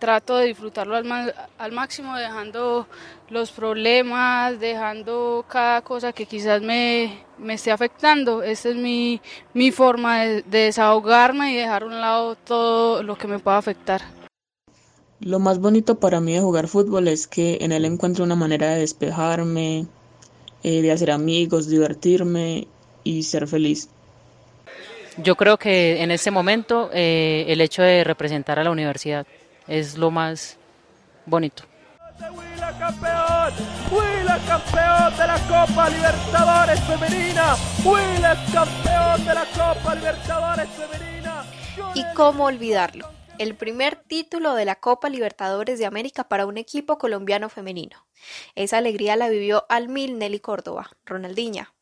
trato 0.00 0.36
de 0.36 0.46
disfrutarlo 0.46 0.96
al, 0.96 1.34
al, 1.58 1.72
máximo, 1.72 2.16
dejando 2.16 2.88
los 3.28 3.52
problemas, 3.52 4.58
dejando 4.58 5.44
cada 5.48 5.82
cosa 5.82 6.12
que 6.12 6.26
quizás 6.26 6.60
me, 6.62 7.22
me 7.38 7.54
esté 7.54 7.70
afectando. 7.70 8.42
Esta 8.42 8.70
es 8.70 8.76
mi, 8.76 9.20
mi 9.54 9.70
forma 9.70 10.24
de, 10.24 10.42
de, 10.42 10.58
desahogarme 10.58 11.52
y 11.52 11.56
dejar 11.56 11.84
a 11.84 11.86
un 11.86 12.00
lado 12.00 12.34
todo 12.34 13.02
lo 13.04 13.16
que 13.16 13.28
me 13.28 13.38
pueda 13.38 13.58
afectar. 13.58 14.00
Lo 15.20 15.38
más 15.38 15.60
bonito 15.60 16.00
para 16.00 16.20
mí 16.20 16.32
de 16.32 16.40
jugar 16.40 16.66
fútbol 16.66 17.06
es 17.06 17.28
que 17.28 17.58
en 17.60 17.72
él 17.72 17.84
encuentro 17.84 18.24
una 18.24 18.36
manera 18.36 18.70
de 18.70 18.80
despejarme, 18.80 19.86
eh, 20.62 20.82
de 20.82 20.92
hacer 20.92 21.10
amigos, 21.10 21.68
divertirme 21.68 22.66
y 23.04 23.22
ser 23.22 23.46
feliz. 23.46 23.88
Yo 25.18 25.36
creo 25.36 25.58
que 25.58 26.02
en 26.02 26.10
este 26.10 26.30
momento 26.30 26.90
eh, 26.92 27.44
el 27.48 27.60
hecho 27.60 27.82
de 27.82 28.04
representar 28.04 28.58
a 28.58 28.64
la 28.64 28.70
universidad 28.70 29.26
es 29.70 29.96
lo 29.96 30.10
más 30.10 30.58
bonito. 31.24 31.62
Huila 32.20 32.76
campeón, 32.78 33.54
Huila 33.90 34.38
campeón 34.46 35.16
de 35.16 35.26
la 35.26 35.38
Copa 35.48 35.88
Libertadores 35.88 36.80
femenina, 36.80 37.56
Huila 37.82 38.36
campeón 38.52 39.24
de 39.24 39.34
la 39.34 39.46
Copa 39.46 39.94
Libertadores 39.94 40.68
femenina. 40.70 41.44
¿Y 41.94 42.04
cómo 42.14 42.44
olvidarlo? 42.44 43.08
El 43.38 43.54
primer 43.54 43.96
título 43.96 44.54
de 44.54 44.66
la 44.66 44.74
Copa 44.74 45.08
Libertadores 45.08 45.78
de 45.78 45.86
América 45.86 46.24
para 46.24 46.46
un 46.46 46.58
equipo 46.58 46.98
colombiano 46.98 47.48
femenino. 47.48 48.06
Esa 48.54 48.78
alegría 48.78 49.16
la 49.16 49.30
vivió 49.30 49.64
al 49.70 49.88
mil 49.88 50.18
Nelly 50.18 50.40
Córdoba, 50.40 50.90
Ronaldinha, 51.06 51.72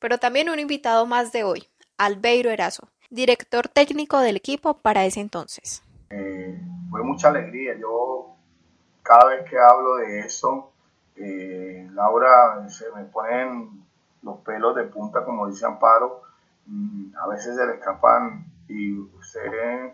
pero 0.00 0.18
también 0.18 0.48
un 0.48 0.58
invitado 0.58 1.06
más 1.06 1.30
de 1.30 1.44
hoy, 1.44 1.68
Albeiro 1.98 2.50
Erazo, 2.50 2.88
director 3.10 3.68
técnico 3.68 4.18
del 4.18 4.36
equipo 4.36 4.78
para 4.78 5.04
ese 5.04 5.20
entonces. 5.20 5.83
Eh, 6.16 6.60
fue 6.90 7.02
mucha 7.02 7.28
alegría. 7.28 7.76
Yo 7.76 8.36
cada 9.02 9.26
vez 9.26 9.48
que 9.48 9.58
hablo 9.58 9.96
de 9.96 10.20
eso, 10.20 10.72
eh, 11.16 11.88
Laura, 11.92 12.68
se 12.68 12.90
me 12.92 13.04
ponen 13.04 13.84
los 14.22 14.38
pelos 14.40 14.76
de 14.76 14.84
punta, 14.84 15.24
como 15.24 15.48
dice 15.48 15.66
Amparo. 15.66 16.22
Mm, 16.66 17.16
a 17.16 17.28
veces 17.28 17.56
se 17.56 17.66
le 17.66 17.74
escapan 17.74 18.46
y 18.68 18.98
usted 18.98 19.92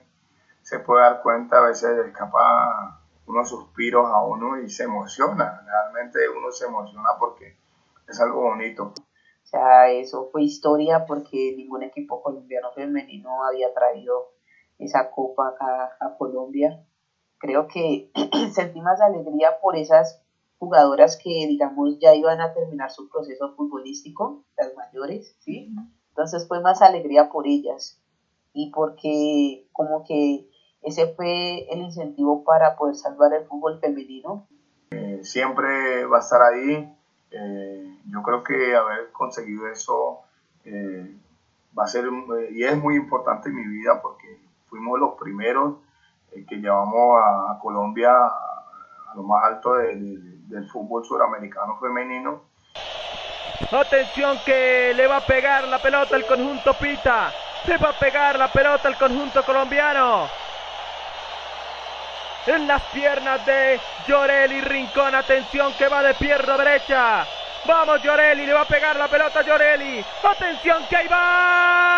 se 0.63 0.79
puede 0.81 1.03
dar 1.03 1.23
cuenta, 1.23 1.59
a 1.59 1.69
veces 1.69 1.97
le 1.97 2.09
escapa 2.09 3.01
unos 3.27 3.49
suspiros 3.49 4.07
a 4.07 4.23
uno 4.23 4.61
y 4.61 4.69
se 4.69 4.85
emociona. 4.85 5.63
Realmente 5.65 6.19
uno 6.29 6.53
se 6.53 6.67
emociona 6.67 7.11
porque 7.19 7.57
es 8.07 8.21
algo 8.21 8.43
bonito. 8.43 8.93
O 8.95 9.47
sea, 9.47 9.89
eso 9.89 10.29
fue 10.31 10.43
historia 10.43 11.07
porque 11.07 11.55
ningún 11.57 11.83
equipo 11.83 12.23
colombiano 12.23 12.71
femenino 12.73 13.43
había 13.43 13.73
traído 13.75 14.30
esa 14.81 15.11
copa 15.11 15.49
acá 15.49 15.91
a 16.01 16.11
Colombia 16.17 16.81
creo 17.41 17.67
que 17.67 18.09
sentí 18.53 18.81
más 18.81 19.01
alegría 19.01 19.59
por 19.61 19.75
esas 19.75 20.23
jugadoras 20.59 21.17
que, 21.17 21.47
digamos, 21.49 21.99
ya 21.99 22.15
iban 22.15 22.41
a 22.41 22.53
terminar 22.53 22.91
su 22.91 23.09
proceso 23.09 23.55
futbolístico, 23.57 24.45
las 24.57 24.73
mayores, 24.75 25.35
¿sí? 25.41 25.75
Entonces 26.11 26.47
fue 26.47 26.61
más 26.61 26.83
alegría 26.83 27.29
por 27.31 27.47
ellas 27.47 27.99
y 28.53 28.71
porque 28.71 29.67
como 29.73 30.05
que 30.05 30.47
ese 30.83 31.07
fue 31.15 31.67
el 31.73 31.81
incentivo 31.81 32.45
para 32.45 32.77
poder 32.77 32.95
salvar 32.95 33.33
el 33.33 33.47
fútbol 33.47 33.81
femenino. 33.81 34.47
Eh, 34.91 35.21
siempre 35.23 36.05
va 36.05 36.19
a 36.19 36.21
estar 36.21 36.43
ahí. 36.43 36.93
Eh, 37.31 37.99
yo 38.11 38.23
creo 38.23 38.43
que 38.43 38.77
haber 38.77 39.13
conseguido 39.13 39.67
eso 39.69 40.21
eh, 40.65 41.17
va 41.79 41.85
a 41.85 41.89
ser, 41.89 42.05
y 42.51 42.65
es 42.65 42.77
muy 42.77 42.97
importante 42.97 43.49
en 43.49 43.55
mi 43.55 43.67
vida 43.67 44.03
porque 44.03 44.50
fuimos 44.71 44.99
los 44.99 45.15
primeros 45.15 45.75
que 46.49 46.57
llevamos 46.57 47.21
a, 47.23 47.59
Colombia 47.61 48.11
a, 48.11 49.15
lo 49.17 49.25
más 49.25 49.45
alto 49.45 49.75
del 49.75 50.69
fútbol 50.73 51.05
suramericano 51.05 51.79
femenino. 51.81 52.51
Atención 53.73 54.39
que 54.45 54.93
le 54.97 55.07
va 55.07 55.19
a 55.19 55.21
pegar 55.21 55.69
la 55.69 55.79
pelota 55.79 56.17
al 56.17 56.27
conjunto 56.27 56.75
Pita. 56.75 57.33
Le 57.67 57.77
va 57.77 57.91
a 57.91 57.99
pegar 57.99 58.39
la 58.39 58.49
pelota 58.49 58.89
al 58.89 58.97
conjunto 58.97 59.45
colombiano. 59.45 60.27
En 62.47 62.67
las 62.67 62.83
piernas 62.85 63.45
de 63.45 63.79
Llorelli 64.07 64.61
Rincón. 64.63 65.15
Atención 65.15 65.73
que 65.75 65.89
va 65.89 66.03
de 66.03 66.15
pierna 66.15 66.57
derecha. 66.57 67.27
Vamos 67.67 68.03
Llorelli, 68.03 68.47
le 68.47 68.55
va 68.55 68.63
a 68.63 68.65
pegar 68.65 68.97
la 68.97 69.09
pelota 69.09 69.41
a 69.41 69.43
Llorelli. 69.43 70.05
Atención 70.25 70.83
que 70.89 70.97
ahí 70.97 71.09
va. 71.09 71.90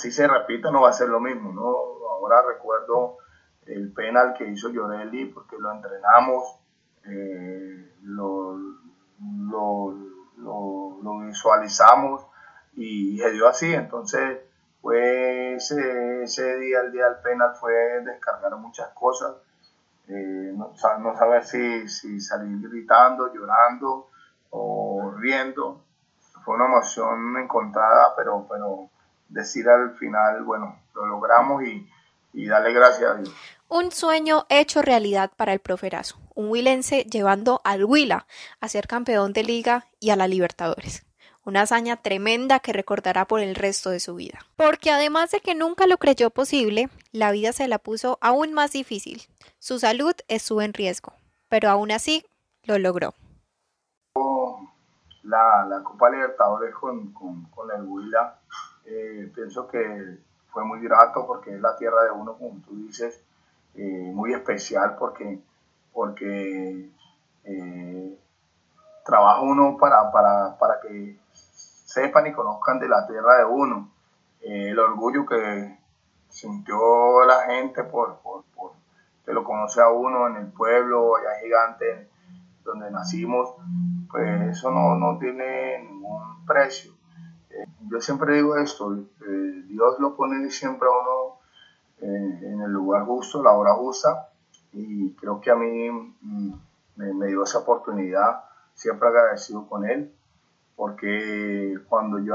Así 0.00 0.10
se 0.10 0.26
repita, 0.26 0.70
no 0.70 0.80
va 0.80 0.88
a 0.88 0.94
ser 0.94 1.10
lo 1.10 1.20
mismo, 1.20 1.52
¿no? 1.52 1.66
Ahora 2.10 2.40
recuerdo 2.54 3.18
el 3.66 3.92
penal 3.92 4.32
que 4.32 4.48
hizo 4.48 4.70
Llorelli 4.70 5.26
porque 5.26 5.58
lo 5.58 5.70
entrenamos, 5.72 6.58
eh, 7.04 7.92
lo, 8.04 8.58
visualizamos 11.26 12.26
y 12.74 13.18
se 13.18 13.30
dio 13.30 13.46
así, 13.46 13.72
entonces 13.72 14.40
fue 14.80 15.54
ese, 15.54 16.56
día, 16.58 16.80
el 16.80 16.92
día 16.92 17.04
del 17.04 17.22
penal 17.22 17.54
fue 17.54 17.72
descargar 18.04 18.56
muchas 18.56 18.88
cosas, 18.94 19.36
eh, 20.08 20.52
no, 20.56 20.74
saber 20.74 21.44
si, 21.44 21.88
si 21.88 22.20
salir 22.20 22.68
gritando, 22.68 23.32
llorando 23.32 24.08
o 24.50 25.12
riendo, 25.18 25.84
fue 26.44 26.56
una 26.56 26.66
emoción 26.66 27.36
encontrada, 27.38 28.14
pero, 28.16 28.46
pero 28.50 28.89
decir 29.30 29.68
al 29.68 29.96
final, 29.96 30.42
bueno, 30.44 30.78
lo 30.94 31.06
logramos 31.06 31.64
y, 31.64 31.88
y 32.32 32.46
darle 32.46 32.72
gracias 32.72 33.10
a 33.10 33.14
Dios. 33.14 33.34
Un 33.68 33.92
sueño 33.92 34.46
hecho 34.48 34.82
realidad 34.82 35.30
para 35.36 35.52
el 35.52 35.60
proferazo, 35.60 36.18
un 36.34 36.50
huilense 36.50 37.04
llevando 37.04 37.60
al 37.64 37.84
Huila 37.84 38.26
a 38.60 38.68
ser 38.68 38.88
campeón 38.88 39.32
de 39.32 39.44
liga 39.44 39.86
y 40.00 40.10
a 40.10 40.16
la 40.16 40.26
Libertadores. 40.26 41.06
Una 41.44 41.62
hazaña 41.62 41.96
tremenda 41.96 42.58
que 42.60 42.72
recordará 42.72 43.26
por 43.26 43.40
el 43.40 43.54
resto 43.54 43.90
de 43.90 44.00
su 44.00 44.14
vida. 44.14 44.40
Porque 44.56 44.90
además 44.90 45.30
de 45.30 45.40
que 45.40 45.54
nunca 45.54 45.86
lo 45.86 45.96
creyó 45.96 46.30
posible, 46.30 46.90
la 47.12 47.30
vida 47.30 47.52
se 47.52 47.66
la 47.66 47.78
puso 47.78 48.18
aún 48.20 48.52
más 48.52 48.72
difícil. 48.72 49.22
Su 49.58 49.78
salud 49.78 50.14
estuvo 50.28 50.60
en 50.62 50.74
riesgo, 50.74 51.14
pero 51.48 51.70
aún 51.70 51.92
así 51.92 52.26
lo 52.64 52.78
logró. 52.78 53.14
La, 55.22 55.64
la 55.68 55.82
Copa 55.84 56.10
Libertadores 56.10 56.74
con, 56.74 57.12
con, 57.12 57.44
con 57.50 57.70
el 57.70 57.82
Huila 57.86 58.40
eh, 58.84 59.30
pienso 59.34 59.68
que 59.68 60.18
fue 60.52 60.64
muy 60.64 60.80
grato 60.80 61.26
porque 61.26 61.54
es 61.54 61.60
la 61.60 61.76
tierra 61.76 62.04
de 62.04 62.10
uno, 62.10 62.36
como 62.36 62.60
tú 62.60 62.76
dices, 62.76 63.22
eh, 63.74 64.10
muy 64.12 64.32
especial 64.32 64.96
porque, 64.98 65.40
porque 65.92 66.90
eh, 67.44 68.18
trabaja 69.04 69.40
uno 69.40 69.76
para, 69.78 70.10
para, 70.10 70.56
para, 70.58 70.80
que 70.80 71.18
sepan 71.32 72.26
y 72.26 72.32
conozcan 72.32 72.80
de 72.80 72.88
la 72.88 73.06
tierra 73.06 73.38
de 73.38 73.44
uno. 73.44 73.90
el 74.40 74.78
orgullo 74.78 75.26
que 75.26 75.78
sintió 76.28 77.24
la 77.26 77.42
gente 77.46 77.84
por, 77.84 78.18
por, 78.20 78.44
por, 78.54 78.72
que 79.24 79.32
lo 79.32 79.44
conoce 79.44 79.80
a 79.80 79.88
uno 79.88 80.28
en 80.28 80.36
el 80.36 80.46
pueblo, 80.52 81.16
allá 81.16 81.40
gigante, 81.42 82.08
donde 82.64 82.90
nacimos, 82.90 83.54
pues 84.10 84.56
eso 84.56 84.70
no, 84.70 84.96
no 84.96 85.18
tiene 85.18 85.78
ningún 85.84 86.44
precio 86.46 86.99
yo 87.88 88.00
siempre 88.00 88.34
digo 88.34 88.56
esto, 88.56 88.94
eh, 88.94 89.64
Dios 89.66 89.98
lo 89.98 90.16
pone 90.16 90.50
siempre 90.50 90.88
a 90.88 90.90
uno 90.90 91.38
eh, 92.00 92.40
en 92.42 92.60
el 92.60 92.70
lugar 92.70 93.04
justo, 93.04 93.42
la 93.42 93.52
hora 93.52 93.74
justa, 93.74 94.28
y 94.72 95.12
creo 95.14 95.40
que 95.40 95.50
a 95.50 95.56
mí 95.56 95.90
mm, 95.90 96.52
me, 96.96 97.26
dio 97.26 97.42
esa 97.42 97.58
oportunidad, 97.58 98.44
siempre 98.74 99.08
agradecido 99.08 99.68
con 99.68 99.84
Él, 99.84 100.12
porque 100.76 101.78
cuando 101.88 102.18
yo 102.20 102.34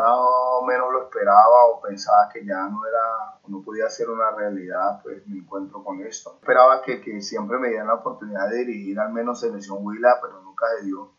menos 0.67 0.91
lo 0.91 1.03
esperaba 1.03 1.65
o 1.71 1.81
pensaba 1.81 2.29
que 2.31 2.45
ya 2.45 2.67
no 2.67 2.85
era, 2.85 3.39
no 3.47 3.61
podía 3.61 3.89
ser 3.89 4.09
una 4.09 4.31
realidad, 4.31 5.01
pues 5.01 5.25
me 5.25 5.37
encuentro 5.39 5.83
con 5.83 5.99
esto. 6.01 6.35
Esperaba 6.35 6.81
que, 6.83 7.01
que 7.01 7.21
siempre 7.21 7.57
me 7.57 7.69
dieran 7.69 7.87
la 7.87 7.95
oportunidad 7.95 8.47
de 8.49 8.65
dirigir 8.65 8.99
al 8.99 9.11
menos 9.11 9.39
selección 9.39 9.79
Huila, 9.81 10.19
pero 10.21 10.41
nunca 10.43 10.67
se 10.77 10.85
dio. 10.85 11.09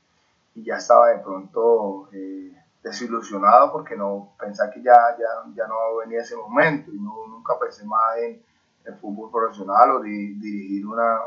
Y 0.54 0.64
ya 0.64 0.76
estaba 0.76 1.08
de 1.08 1.18
pronto... 1.18 2.08
Eh, 2.12 2.52
desilusionado 2.86 3.72
porque 3.72 3.96
no 3.96 4.34
pensaba 4.38 4.70
que 4.70 4.80
ya, 4.80 4.94
ya, 5.18 5.52
ya 5.56 5.66
no 5.66 5.96
venía 5.96 6.20
ese 6.20 6.36
momento 6.36 6.92
y 6.92 6.98
nunca 6.98 7.58
pensé 7.58 7.84
más 7.84 8.16
en 8.18 8.40
el 8.84 8.94
fútbol 8.94 9.28
profesional 9.30 9.90
o 9.90 10.00
dirigir 10.00 10.86
una, 10.86 11.18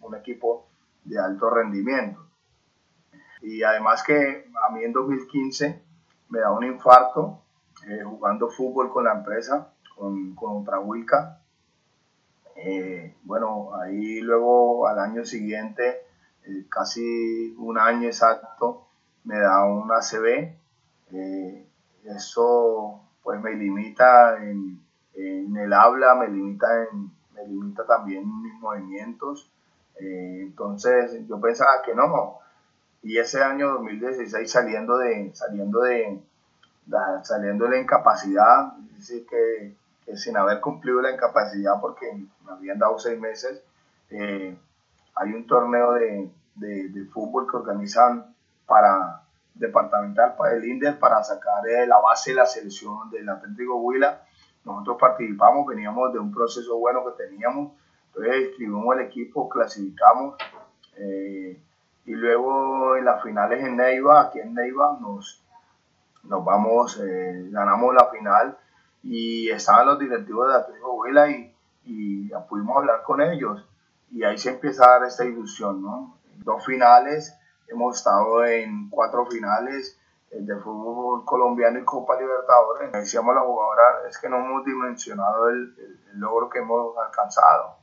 un, 0.00 0.14
equipo 0.14 0.66
de 1.04 1.18
alto 1.18 1.50
rendimiento. 1.50 2.18
Y 3.42 3.62
además 3.62 4.02
que 4.02 4.50
a 4.66 4.72
mí 4.72 4.84
en 4.84 4.92
2015 4.92 5.82
me 6.30 6.40
da 6.40 6.50
un 6.50 6.64
infarto 6.64 7.42
eh, 7.86 8.02
jugando 8.04 8.48
fútbol 8.48 8.90
con 8.90 9.04
la 9.04 9.12
empresa, 9.12 9.70
con, 9.94 10.34
con. 10.34 10.64
Eh, 12.56 13.16
bueno, 13.24 13.74
ahí 13.74 14.20
luego 14.20 14.86
al 14.86 14.98
año 14.98 15.26
siguiente, 15.26 16.06
eh, 16.44 16.64
casi 16.70 17.54
un 17.58 17.78
año 17.78 18.06
exacto, 18.06 18.86
me 19.24 19.38
da 19.38 19.64
un 19.64 19.90
ACB 19.90 20.61
eh, 21.12 21.66
eso 22.04 23.00
pues 23.22 23.40
me 23.40 23.54
limita 23.54 24.42
en, 24.42 24.80
el 25.14 25.72
habla, 25.72 26.14
me 26.14 26.28
limita, 26.28 26.66
en, 26.84 27.10
me 27.34 27.46
limita 27.46 27.86
también 27.86 28.22
en 28.22 28.42
mis 28.42 28.54
movimientos. 28.54 29.50
Eh, 30.00 30.40
entonces 30.42 31.26
yo 31.28 31.40
pensaba 31.40 31.82
que 31.84 31.94
no. 31.94 32.38
Y 33.02 33.18
ese 33.18 33.42
año 33.42 33.72
2016 33.74 34.50
saliendo 34.50 34.96
de, 34.98 35.30
saliendo 35.34 35.80
de, 35.82 36.20
saliendo 37.22 37.66
de 37.66 37.70
la 37.70 37.78
incapacidad, 37.78 38.72
es 38.90 38.98
decir, 38.98 39.26
que, 39.26 39.76
sin 40.16 40.36
haber 40.36 40.60
cumplido 40.60 41.00
la 41.00 41.12
incapacidad 41.12 41.80
porque 41.80 42.06
me 42.44 42.52
habían 42.52 42.78
dado 42.78 42.98
seis 42.98 43.20
meses, 43.20 43.62
eh, 44.10 44.56
hay 45.14 45.32
un 45.32 45.46
torneo 45.46 45.92
de, 45.94 46.30
de 46.56 47.04
fútbol 47.06 47.50
que 47.50 47.56
organizan 47.56 48.34
para, 48.66 49.21
departamental 49.54 50.34
para 50.36 50.54
el 50.54 50.64
INDER 50.64 50.98
para 50.98 51.22
sacar 51.22 51.66
eh, 51.68 51.86
la 51.86 51.98
base 51.98 52.30
de 52.30 52.36
la 52.36 52.46
selección 52.46 53.10
del 53.10 53.28
Atlético 53.28 53.76
Huila. 53.76 54.22
Nosotros 54.64 54.96
participamos, 55.00 55.66
veníamos 55.66 56.12
de 56.12 56.18
un 56.18 56.32
proceso 56.32 56.78
bueno 56.78 57.04
que 57.04 57.24
teníamos, 57.24 57.72
entonces 58.06 58.50
escribimos 58.50 58.96
el 58.96 59.02
equipo, 59.02 59.48
clasificamos 59.48 60.36
eh, 60.96 61.60
y 62.04 62.12
luego 62.12 62.96
en 62.96 63.04
las 63.04 63.22
finales 63.22 63.64
en 63.64 63.76
Neiva, 63.76 64.22
aquí 64.22 64.40
en 64.40 64.54
Neiva 64.54 64.98
nos, 65.00 65.42
nos 66.24 66.44
vamos, 66.44 67.00
eh, 67.00 67.48
ganamos 67.50 67.94
la 67.94 68.06
final 68.06 68.56
y 69.02 69.50
estaban 69.50 69.86
los 69.86 69.98
directivos 69.98 70.48
de 70.48 70.58
Atlético 70.58 70.94
Huila 70.94 71.28
y, 71.28 71.54
y 71.84 72.28
pudimos 72.48 72.76
hablar 72.76 73.02
con 73.02 73.20
ellos 73.20 73.64
y 74.12 74.22
ahí 74.24 74.38
se 74.38 74.50
empieza 74.50 74.84
a 74.84 74.98
dar 74.98 75.08
esta 75.08 75.24
ilusión, 75.24 75.82
¿no? 75.82 76.16
Dos 76.44 76.64
finales 76.64 77.36
hemos 77.68 77.98
estado 77.98 78.44
en 78.44 78.88
cuatro 78.90 79.26
finales 79.26 79.98
eh, 80.30 80.38
de 80.40 80.56
fútbol 80.60 81.24
colombiano 81.24 81.78
y 81.78 81.84
Copa 81.84 82.18
Libertadores. 82.18 82.92
Decíamos 82.92 83.34
la 83.34 83.42
jugadora, 83.42 84.08
es 84.08 84.18
que 84.18 84.28
no 84.28 84.38
hemos 84.38 84.64
dimensionado 84.64 85.48
el, 85.48 85.74
logro 86.14 86.48
que 86.48 86.58
hemos 86.58 86.96
alcanzado. 86.98 87.76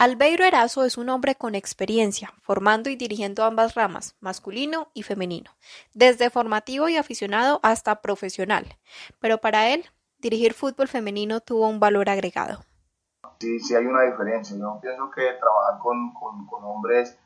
Albeiro 0.00 0.44
Erazo 0.44 0.84
es 0.84 0.96
un 0.96 1.08
hombre 1.08 1.34
con 1.34 1.56
experiencia, 1.56 2.32
formando 2.40 2.88
y 2.88 2.94
dirigiendo 2.94 3.42
ambas 3.42 3.74
ramas, 3.74 4.14
masculino 4.20 4.92
y 4.94 5.02
femenino, 5.02 5.50
desde 5.92 6.30
formativo 6.30 6.88
y 6.88 6.96
aficionado 6.96 7.58
hasta 7.64 8.00
profesional. 8.00 8.78
Pero 9.18 9.38
para 9.38 9.70
él, 9.70 9.90
dirigir 10.18 10.54
fútbol 10.54 10.88
femenino 10.88 11.40
tuvo 11.40 11.68
un 11.68 11.80
valor 11.80 12.08
agregado. 12.08 12.60
Sí, 13.40 13.60
sí 13.60 13.74
hay 13.74 13.86
una 13.86 14.02
diferencia. 14.02 14.56
Yo 14.56 14.78
pienso 14.80 15.10
que 15.10 15.22
trabajar 15.40 15.78
con, 15.80 16.12
con, 16.14 16.64
hombres 16.64 17.16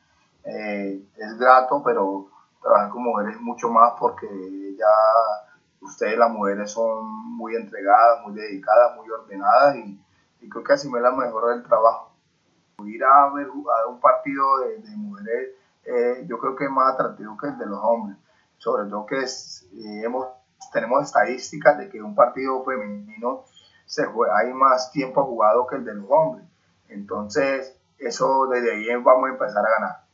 eh, 0.45 1.03
es 1.17 1.39
grato, 1.39 1.83
pero 1.83 2.29
trabajar 2.61 2.91
con 2.91 3.03
mujeres 3.03 3.41
mucho 3.41 3.71
más 3.71 3.95
porque 3.99 4.27
ya 4.77 4.87
ustedes 5.81 6.19
las 6.19 6.31
mujeres 6.31 6.71
son 6.71 7.05
muy 7.37 7.57
entregadas, 7.57 8.21
muy 8.25 8.35
dedicadas, 8.35 8.97
muy 8.97 9.09
ordenadas 9.11 9.77
y, 9.77 9.99
creo 10.49 10.65
que 10.65 11.01
la 11.01 11.13
mejor 11.13 11.55
del 11.55 11.63
trabajo. 11.63 12.13
Ir 12.85 13.05
a 13.05 13.33
ver 13.33 13.47
a 13.47 13.89
un 13.89 14.01
partido 14.01 14.59
de, 14.59 14.97
mujeres 14.97 15.51
eh, 15.85 16.27
yo 16.29 16.39
creo 16.39 16.57
que 16.57 16.65
es 16.65 16.71
más 16.71 16.95
atractivo 16.95 17.37
que 17.37 17.47
el 17.47 17.59
de 17.59 17.67
los 17.67 17.79
hombres, 17.81 18.17
sobre 18.59 18.89
todo 18.89 19.07
que 19.07 19.21
eh, 19.21 20.03
hemos 20.05 20.27
tenemos 20.73 21.05
estadísticas 21.05 21.79
de 21.79 21.89
que 21.89 22.03
un 22.03 22.15
partido 22.15 22.65
femenino 22.65 23.45
se 23.87 24.07
juega, 24.07 24.39
hay 24.39 24.53
más 24.53 24.91
tiempo 24.93 25.25
jugado 25.25 25.67
que 25.67 25.77
el 25.77 25.85
de 25.85 25.95
los 25.95 26.07
hombres. 26.09 26.47
Entonces, 26.89 27.77
eso 27.99 28.47
desde 28.49 28.73
ahí 28.73 28.87
vamos 29.03 29.29
a 29.29 29.33
empezar 29.33 29.65
a 29.65 29.71
ganar. 29.71 30.05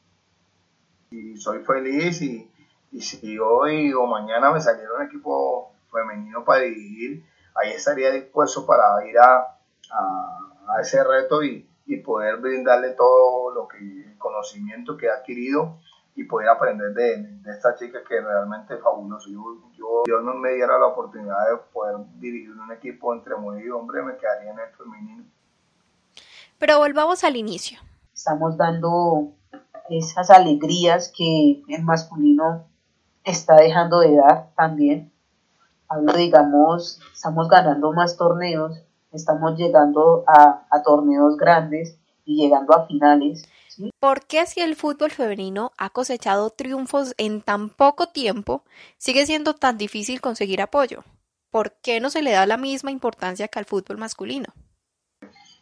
Y 1.11 1.37
soy 1.37 1.61
feliz 1.65 2.21
y, 2.23 2.51
y 2.93 3.01
si 3.01 3.39
hoy 3.39 3.93
o 3.93 4.07
mañana 4.07 4.51
me 4.53 4.61
saliera 4.61 4.95
un 4.95 5.07
equipo 5.07 5.73
femenino 5.91 6.45
para 6.45 6.63
dirigir, 6.63 7.25
ahí 7.55 7.73
estaría 7.73 8.11
dispuesto 8.13 8.67
para 8.67 9.07
ir 9.07 9.19
a, 9.19 9.57
a, 9.91 10.81
ese 10.81 11.03
reto 11.03 11.43
y, 11.43 11.69
y, 11.87 11.97
poder 11.99 12.37
brindarle 12.37 12.91
todo 12.91 13.55
lo 13.55 13.69
que 13.69 13.79
el 13.79 14.19
conocimiento 14.19 14.97
que 14.97 15.07
he 15.07 15.11
adquirido 15.11 15.79
y 16.19 16.25
poder 16.25 16.49
aprender 16.49 16.93
de, 16.95 17.23
de, 17.23 17.51
esta 17.53 17.77
chica 17.77 18.01
que 18.07 18.21
realmente 18.21 18.75
es 18.75 18.83
fabuloso. 18.83 19.31
Yo, 19.31 19.71
yo, 19.73 20.03
Dios 20.05 20.25
no 20.25 20.35
me 20.35 20.51
diera 20.51 20.77
la 20.77 20.87
oportunidad 20.87 21.49
de 21.49 21.59
poder 21.73 21.97
dirigir 22.17 22.51
un 22.51 22.73
equipo 22.73 23.15
entre 23.15 23.37
mujer 23.37 23.65
y 23.65 23.71
hombre, 23.71 24.03
me 24.03 24.17
quedaría 24.17 24.51
en 24.51 24.59
el 24.59 24.69
femenino. 24.77 25.25
Pero 26.59 26.79
volvamos 26.79 27.23
al 27.23 27.37
inicio. 27.37 27.79
Estamos 28.13 28.57
dando 28.57 29.29
esas 29.91 30.31
alegrías 30.31 31.13
que 31.17 31.63
el 31.69 31.85
masculino 31.85 32.67
está 33.23 33.55
dejando 33.55 34.01
de 34.01 34.17
dar 34.17 34.51
también. 34.57 35.13
Hablo, 35.89 36.15
digamos, 36.15 37.01
estamos 37.15 37.49
ganando 37.49 37.93
más 37.93 38.17
torneos, 38.17 38.77
estamos 39.13 39.57
llegando 39.57 40.25
a, 40.27 40.67
a 40.69 40.83
torneos 40.83 41.37
grandes 41.37 41.97
y 42.29 42.43
llegando 42.43 42.75
a 42.75 42.87
finales 42.87 43.49
¿Por 44.01 44.27
qué 44.27 44.45
si 44.47 44.61
el 44.61 44.75
fútbol 44.75 45.11
femenino 45.11 45.71
ha 45.79 45.91
cosechado 45.91 46.51
triunfos 46.51 47.15
en 47.17 47.43
tan 47.43 47.69
poco 47.71 48.09
tiempo, 48.09 48.65
sigue 48.97 49.25
siendo 49.25 49.55
tan 49.55 49.79
difícil 49.79 50.21
conseguir 50.21 50.61
apoyo? 50.61 51.05
¿Por 51.51 51.73
qué 51.81 52.01
no 52.01 52.11
se 52.11 52.23
le 52.23 52.33
da 52.33 52.45
la 52.47 52.57
misma 52.57 52.91
importancia 52.91 53.49
que 53.49 53.59
al 53.59 53.67
fútbol 53.67 53.99
masculino? 53.99 54.47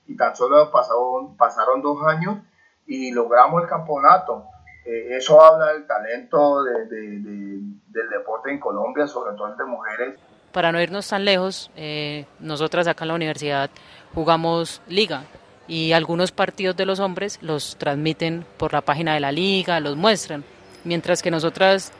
Y 0.06 0.16
tan 0.16 0.34
solo 0.34 0.70
pasaron 0.70 1.82
dos 1.82 1.98
años 2.06 2.38
y 2.86 3.12
logramos 3.12 3.62
el 3.62 3.68
campeonato. 3.68 4.44
Eh, 4.86 5.16
eso 5.16 5.42
habla 5.42 5.72
del 5.72 5.86
talento 5.86 6.62
del 6.64 7.76
deporte 8.10 8.50
en 8.50 8.60
Colombia, 8.60 9.06
sobre 9.06 9.36
todo 9.36 9.48
el 9.48 9.58
de 9.58 9.64
mujeres. 9.64 10.18
Para 10.52 10.72
no 10.72 10.80
irnos 10.80 11.08
tan 11.08 11.24
lejos, 11.24 11.70
eh, 11.76 12.24
nosotras 12.40 12.86
acá 12.86 13.04
en 13.04 13.08
la 13.08 13.14
universidad 13.14 13.68
jugamos 14.14 14.80
liga, 14.88 15.24
y 15.68 15.92
algunos 15.92 16.32
partidos 16.32 16.76
de 16.76 16.86
los 16.86 17.00
hombres 17.00 17.38
los 17.42 17.76
transmiten 17.76 18.44
por 18.56 18.72
la 18.72 18.80
página 18.80 19.14
de 19.14 19.20
la 19.20 19.32
liga, 19.32 19.80
los 19.80 19.96
muestran, 19.96 20.44
mientras 20.84 21.22
que 21.22 21.30
nosotras, 21.30 21.92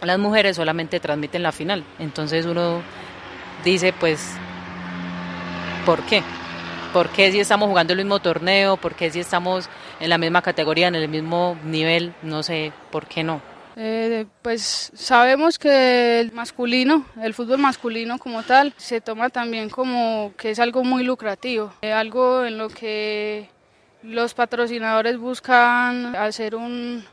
las 0.00 0.18
mujeres, 0.18 0.56
solamente 0.56 1.00
transmiten 1.00 1.42
la 1.42 1.52
final. 1.52 1.84
Entonces 1.98 2.46
uno 2.46 2.82
dice, 3.64 3.92
pues, 3.92 4.34
¿por 5.84 6.02
qué? 6.04 6.22
¿Por 6.92 7.08
qué 7.08 7.32
si 7.32 7.40
estamos 7.40 7.68
jugando 7.68 7.94
el 7.94 7.98
mismo 7.98 8.20
torneo? 8.20 8.76
¿Por 8.76 8.94
qué 8.94 9.10
si 9.10 9.20
estamos 9.20 9.68
en 9.98 10.10
la 10.10 10.18
misma 10.18 10.42
categoría, 10.42 10.88
en 10.88 10.94
el 10.94 11.08
mismo 11.08 11.56
nivel? 11.64 12.14
No 12.22 12.42
sé, 12.42 12.72
¿por 12.90 13.06
qué 13.06 13.24
no? 13.24 13.51
Eh, 13.76 14.26
pues 14.42 14.92
sabemos 14.94 15.58
que 15.58 16.20
el 16.20 16.32
masculino, 16.32 17.06
el 17.22 17.34
fútbol 17.34 17.58
masculino 17.58 18.18
como 18.18 18.42
tal, 18.42 18.74
se 18.76 19.00
toma 19.00 19.30
también 19.30 19.70
como 19.70 20.32
que 20.36 20.50
es 20.50 20.58
algo 20.58 20.84
muy 20.84 21.04
lucrativo, 21.04 21.72
eh, 21.82 21.92
algo 21.92 22.44
en 22.44 22.58
lo 22.58 22.68
que 22.68 23.48
los 24.02 24.34
patrocinadores 24.34 25.16
buscan 25.16 26.14
hacer 26.16 26.54
un, 26.54 27.04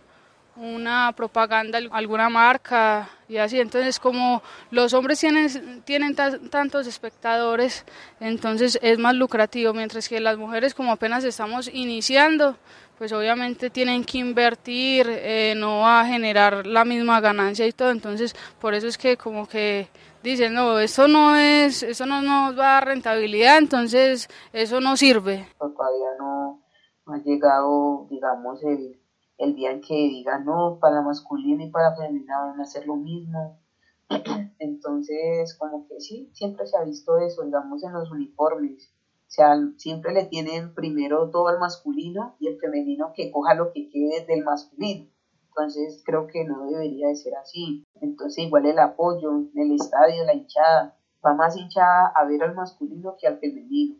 una 0.59 1.13
propaganda, 1.15 1.79
alguna 1.91 2.29
marca 2.29 3.09
y 3.27 3.37
así. 3.37 3.59
Entonces, 3.59 3.99
como 3.99 4.43
los 4.71 4.93
hombres 4.93 5.19
tienen, 5.19 5.81
tienen 5.83 6.15
tantos 6.15 6.87
espectadores, 6.87 7.85
entonces 8.19 8.77
es 8.81 8.99
más 8.99 9.15
lucrativo, 9.15 9.73
mientras 9.73 10.09
que 10.09 10.19
las 10.19 10.37
mujeres 10.37 10.73
como 10.73 10.91
apenas 10.91 11.23
estamos 11.23 11.69
iniciando, 11.71 12.57
pues 12.99 13.13
obviamente 13.13 13.69
tienen 13.69 14.03
que 14.03 14.17
invertir, 14.17 15.07
eh, 15.09 15.53
no 15.55 15.79
va 15.79 16.01
a 16.01 16.05
generar 16.05 16.67
la 16.67 16.83
misma 16.83 17.21
ganancia 17.21 17.65
y 17.65 17.71
todo, 17.71 17.91
entonces 17.91 18.35
por 18.59 18.73
eso 18.73 18.87
es 18.87 18.97
que 18.97 19.15
como 19.15 19.47
que 19.47 19.87
dicen, 20.21 20.53
no, 20.53 20.77
eso 20.79 21.07
no 21.07 21.37
es, 21.37 21.81
eso 21.81 22.05
no 22.05 22.21
nos 22.21 22.59
va 22.59 22.71
a 22.71 22.73
dar 22.73 22.87
rentabilidad, 22.87 23.57
entonces 23.57 24.27
eso 24.51 24.81
no 24.81 24.97
sirve. 24.97 25.47
Todavía 25.57 26.09
no, 26.19 26.61
ha 27.05 27.17
llegado, 27.19 28.05
digamos, 28.09 28.61
el, 28.65 28.99
el 29.37 29.55
día 29.55 29.71
en 29.71 29.79
que 29.79 29.95
digan, 29.95 30.43
no, 30.43 30.77
para 30.81 31.01
masculino 31.01 31.63
y 31.63 31.69
para 31.69 31.95
femenina 31.95 32.47
van 32.47 32.59
a 32.59 32.63
hacer 32.63 32.85
lo 32.85 32.97
mismo. 32.97 33.61
Entonces, 34.59 35.57
como 35.57 35.87
que 35.87 36.01
sí, 36.01 36.29
siempre 36.33 36.67
se 36.67 36.77
ha 36.77 36.83
visto 36.83 37.17
eso, 37.19 37.45
digamos, 37.45 37.81
en 37.81 37.93
los 37.93 38.11
uniformes 38.11 38.93
O 39.29 39.31
sea, 39.31 39.55
siempre 39.77 40.11
le 40.11 40.25
tienen 40.25 40.73
primero 40.73 41.29
todo 41.29 41.49
al 41.49 41.59
masculino 41.59 42.35
y 42.39 42.47
el 42.47 42.59
femenino 42.59 43.13
que 43.13 43.31
coja 43.31 43.53
lo 43.53 43.71
que 43.71 43.87
quede 43.87 44.25
del 44.25 44.43
masculino. 44.43 45.07
Entonces 45.49 46.01
creo 46.03 46.25
que 46.25 46.45
no 46.45 46.65
debería 46.65 47.09
de 47.09 47.15
ser 47.15 47.35
así. 47.35 47.85
Entonces 48.01 48.45
igual 48.45 48.65
el 48.65 48.79
apoyo 48.79 49.29
el 49.53 49.71
estadio, 49.73 50.23
la 50.23 50.33
hinchada, 50.33 50.97
va 51.23 51.35
más 51.35 51.55
hinchada 51.55 52.11
a 52.15 52.25
ver 52.25 52.41
al 52.41 52.55
masculino 52.55 53.17
que 53.21 53.27
al 53.27 53.37
femenino. 53.37 53.97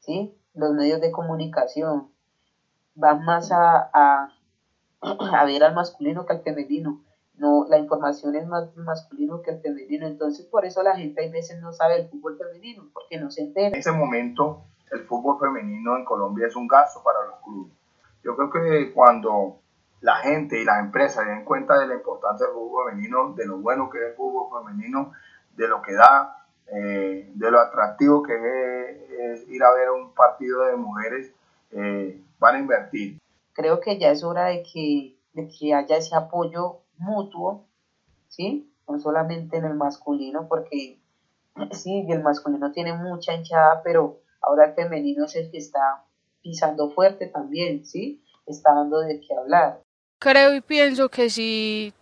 ¿Sí? 0.00 0.36
Los 0.52 0.72
medios 0.72 1.00
de 1.00 1.12
comunicación 1.12 2.10
van 2.96 3.24
más 3.24 3.52
a, 3.52 3.88
a, 3.94 4.32
a 5.00 5.44
ver 5.44 5.62
al 5.62 5.76
masculino 5.76 6.26
que 6.26 6.32
al 6.32 6.42
femenino 6.42 7.04
no, 7.36 7.66
la 7.68 7.78
información 7.78 8.36
es 8.36 8.46
más 8.46 8.76
masculino 8.76 9.42
que 9.42 9.50
el 9.50 9.60
femenino, 9.60 10.06
entonces 10.06 10.46
por 10.46 10.64
eso 10.64 10.82
la 10.82 10.96
gente 10.96 11.26
a 11.26 11.30
veces 11.30 11.60
no 11.60 11.72
sabe 11.72 12.00
el 12.00 12.08
fútbol 12.08 12.38
femenino, 12.38 12.88
porque 12.92 13.18
no 13.18 13.30
se 13.30 13.42
entera. 13.42 13.68
En 13.68 13.74
ese 13.74 13.92
momento 13.92 14.64
el 14.92 15.00
fútbol 15.06 15.38
femenino 15.40 15.96
en 15.96 16.04
Colombia 16.04 16.46
es 16.46 16.54
un 16.54 16.68
gasto 16.68 17.02
para 17.02 17.26
los 17.26 17.40
clubes. 17.40 17.72
Yo 18.22 18.36
creo 18.36 18.50
que 18.50 18.92
cuando 18.92 19.58
la 20.00 20.16
gente 20.16 20.60
y 20.60 20.64
las 20.64 20.80
empresas 20.80 21.26
den 21.26 21.44
cuenta 21.44 21.78
de 21.78 21.88
la 21.88 21.94
importancia 21.94 22.46
del 22.46 22.54
fútbol 22.54 22.90
femenino, 22.90 23.34
de 23.34 23.46
lo 23.46 23.58
bueno 23.58 23.90
que 23.90 23.98
es 23.98 24.04
el 24.10 24.14
fútbol 24.14 24.64
femenino, 24.64 25.12
de 25.56 25.68
lo 25.68 25.82
que 25.82 25.94
da, 25.94 26.46
eh, 26.72 27.32
de 27.34 27.50
lo 27.50 27.58
atractivo 27.58 28.22
que 28.22 28.34
es, 29.18 29.48
ir 29.48 29.62
a 29.62 29.72
ver 29.74 29.90
un 29.90 30.14
partido 30.14 30.64
de 30.66 30.76
mujeres, 30.76 31.32
eh, 31.72 32.20
van 32.38 32.56
a 32.56 32.58
invertir. 32.58 33.18
Creo 33.54 33.80
que 33.80 33.98
ya 33.98 34.10
es 34.10 34.22
hora 34.22 34.46
de 34.46 34.62
que, 34.62 35.18
de 35.32 35.48
que 35.48 35.74
haya 35.74 35.96
ese 35.96 36.14
apoyo 36.14 36.83
mutuo, 36.98 37.66
¿sí? 38.28 38.72
No 38.88 38.98
solamente 38.98 39.56
en 39.56 39.64
el 39.64 39.74
masculino, 39.74 40.46
porque 40.48 41.00
sí, 41.72 42.06
el 42.08 42.22
masculino 42.22 42.72
tiene 42.72 42.92
mucha 42.94 43.34
hinchada, 43.34 43.82
pero 43.82 44.20
ahora 44.40 44.66
el 44.66 44.74
femenino 44.74 45.24
es 45.24 45.36
el 45.36 45.50
que 45.50 45.58
está 45.58 46.04
pisando 46.42 46.90
fuerte 46.90 47.26
también, 47.26 47.84
¿sí? 47.84 48.22
Está 48.46 48.74
dando 48.74 49.00
de 49.00 49.20
qué 49.20 49.34
hablar. 49.34 49.80
Creo 50.18 50.54
y 50.54 50.60
pienso 50.60 51.08
que 51.08 51.30
si 51.30 51.92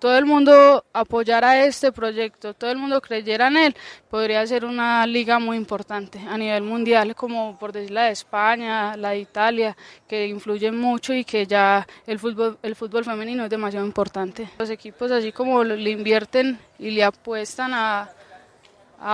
todo 0.00 0.16
el 0.16 0.24
mundo 0.24 0.84
apoyara 0.92 1.64
este 1.64 1.92
proyecto, 1.92 2.54
todo 2.54 2.70
el 2.70 2.78
mundo 2.78 3.00
creyera 3.00 3.48
en 3.48 3.56
él, 3.58 3.76
podría 4.08 4.44
ser 4.46 4.64
una 4.64 5.06
liga 5.06 5.38
muy 5.38 5.56
importante 5.56 6.18
a 6.18 6.36
nivel 6.38 6.62
mundial, 6.62 7.14
como 7.14 7.58
por 7.58 7.70
decir 7.70 7.90
la 7.90 8.04
de 8.04 8.12
España, 8.12 8.96
la 8.96 9.10
de 9.10 9.18
Italia, 9.18 9.76
que 10.08 10.26
influyen 10.26 10.76
mucho 10.76 11.12
y 11.12 11.24
que 11.24 11.46
ya 11.46 11.86
el 12.06 12.18
fútbol, 12.18 12.58
el 12.62 12.74
fútbol 12.74 13.04
femenino 13.04 13.44
es 13.44 13.50
demasiado 13.50 13.86
importante. 13.86 14.48
Los 14.58 14.70
equipos 14.70 15.10
así 15.10 15.32
como 15.32 15.62
le 15.62 15.90
invierten 15.90 16.58
y 16.78 16.90
le 16.90 17.04
apuestan 17.04 17.72
a, 17.74 18.08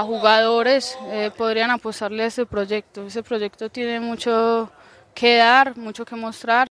jugadores, 0.02 0.98
eh, 1.10 1.30
podrían 1.36 1.70
apostarle 1.70 2.24
a 2.24 2.26
este 2.26 2.44
proyecto. 2.44 3.06
Ese 3.06 3.22
proyecto 3.22 3.68
tiene 3.68 4.00
mucho 4.00 4.68
que 5.14 5.36
dar, 5.36 5.76
mucho 5.76 6.04
que 6.04 6.16
mostrar. 6.16 6.66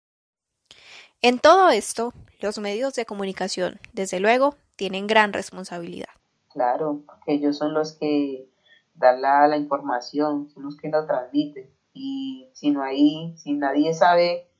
En 1.26 1.38
todo 1.38 1.70
esto, 1.70 2.12
los 2.42 2.58
medios 2.58 2.92
de 2.92 3.06
comunicación, 3.06 3.80
desde 3.94 4.20
luego, 4.20 4.56
tienen 4.76 5.06
gran 5.06 5.32
responsabilidad. 5.32 6.10
Claro, 6.52 7.00
porque 7.06 7.32
ellos 7.32 7.56
son 7.56 7.72
los 7.72 7.94
que 7.94 8.50
dan 8.94 9.22
la, 9.22 9.56
información, 9.56 10.50
son 10.50 10.64
los 10.64 10.76
que 10.76 10.90
la 10.90 11.06
transmiten. 11.06 11.70
Y 11.94 12.50
si 12.52 12.72
no 12.72 12.82
hay, 12.82 13.32
si 13.38 13.54
nadie 13.54 13.94
sabe 13.94 14.50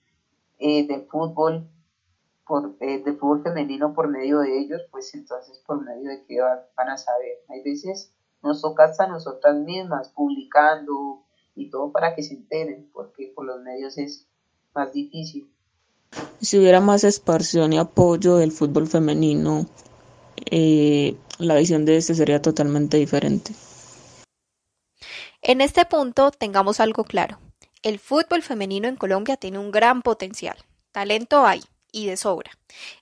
eh, 0.59 0.87
del 0.87 1.05
fútbol, 1.05 1.69
por, 2.47 2.75
eh, 2.81 3.03
del 3.03 3.19
fútbol 3.19 3.43
femenino 3.43 3.93
por 3.93 4.09
medio 4.09 4.39
de 4.39 4.59
ellos, 4.59 4.81
pues 4.91 5.15
entonces 5.15 5.63
por 5.67 5.85
medio 5.85 6.09
de 6.09 6.25
qué 6.25 6.41
van, 6.41 6.61
van 6.75 6.89
a 6.89 6.97
saber. 6.97 7.45
Hay 7.51 7.63
veces 7.63 8.15
nos 8.43 8.63
toca 8.63 8.85
hasta 8.85 9.07
nosotras 9.07 9.55
mismas 9.55 10.09
publicando 10.15 11.27
y 11.55 11.69
todo 11.69 11.93
para 11.93 12.15
que 12.15 12.23
se 12.23 12.33
enteren, 12.33 12.89
porque 12.91 13.31
por 13.37 13.45
los 13.45 13.61
medios 13.61 13.99
es 13.99 14.27
más 14.75 14.91
difícil. 14.95 15.54
Si 16.41 16.59
hubiera 16.59 16.81
más 16.81 17.05
esparción 17.05 17.73
y 17.73 17.79
apoyo 17.79 18.37
del 18.37 18.53
fútbol 18.53 18.87
femenino, 18.87 19.67
eh, 20.51 21.17
la 21.39 21.57
visión 21.57 21.85
de 21.85 21.97
este 21.97 22.15
sería 22.15 22.43
totalmente 22.43 22.97
diferente. 22.97 23.53
En 25.43 25.61
este 25.61 25.85
punto 25.85 26.31
tengamos 26.31 26.81
algo 26.81 27.05
claro. 27.05 27.39
El 27.83 27.99
fútbol 27.99 28.43
femenino 28.43 28.89
en 28.89 28.97
Colombia 28.97 29.37
tiene 29.37 29.59
un 29.59 29.71
gran 29.71 30.03
potencial. 30.03 30.57
Talento 30.93 31.45
hay 31.45 31.63
y 31.93 32.07
de 32.07 32.17
sobra. 32.17 32.51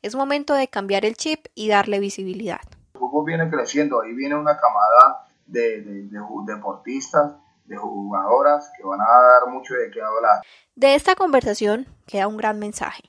Es 0.03 0.15
momento 0.15 0.55
de 0.55 0.69
cambiar 0.69 1.05
el 1.05 1.17
chip 1.17 1.47
y 1.55 1.69
darle 1.69 2.01
visibilidad. 2.01 2.61
El 2.95 3.01
fútbol 3.01 3.27
viene 3.27 3.49
creciendo, 3.49 4.03
ahí 4.03 4.13
viene 4.13 4.35
una 4.35 4.57
camada 4.59 5.29
de, 5.47 5.83
de, 5.83 6.03
de 6.03 6.21
deportistas, 6.47 7.35
de 7.73 7.79
jugadoras 7.79 8.71
que 8.77 8.85
van 8.85 9.01
a 9.01 9.05
dar 9.05 9.53
mucho 9.53 9.75
de 9.75 9.91
qué 9.91 10.01
hablar. 10.01 10.43
De 10.75 10.95
esta 10.95 11.15
conversación 11.15 11.87
queda 12.07 12.29
un 12.29 12.37
gran 12.37 12.59
mensaje. 12.59 13.03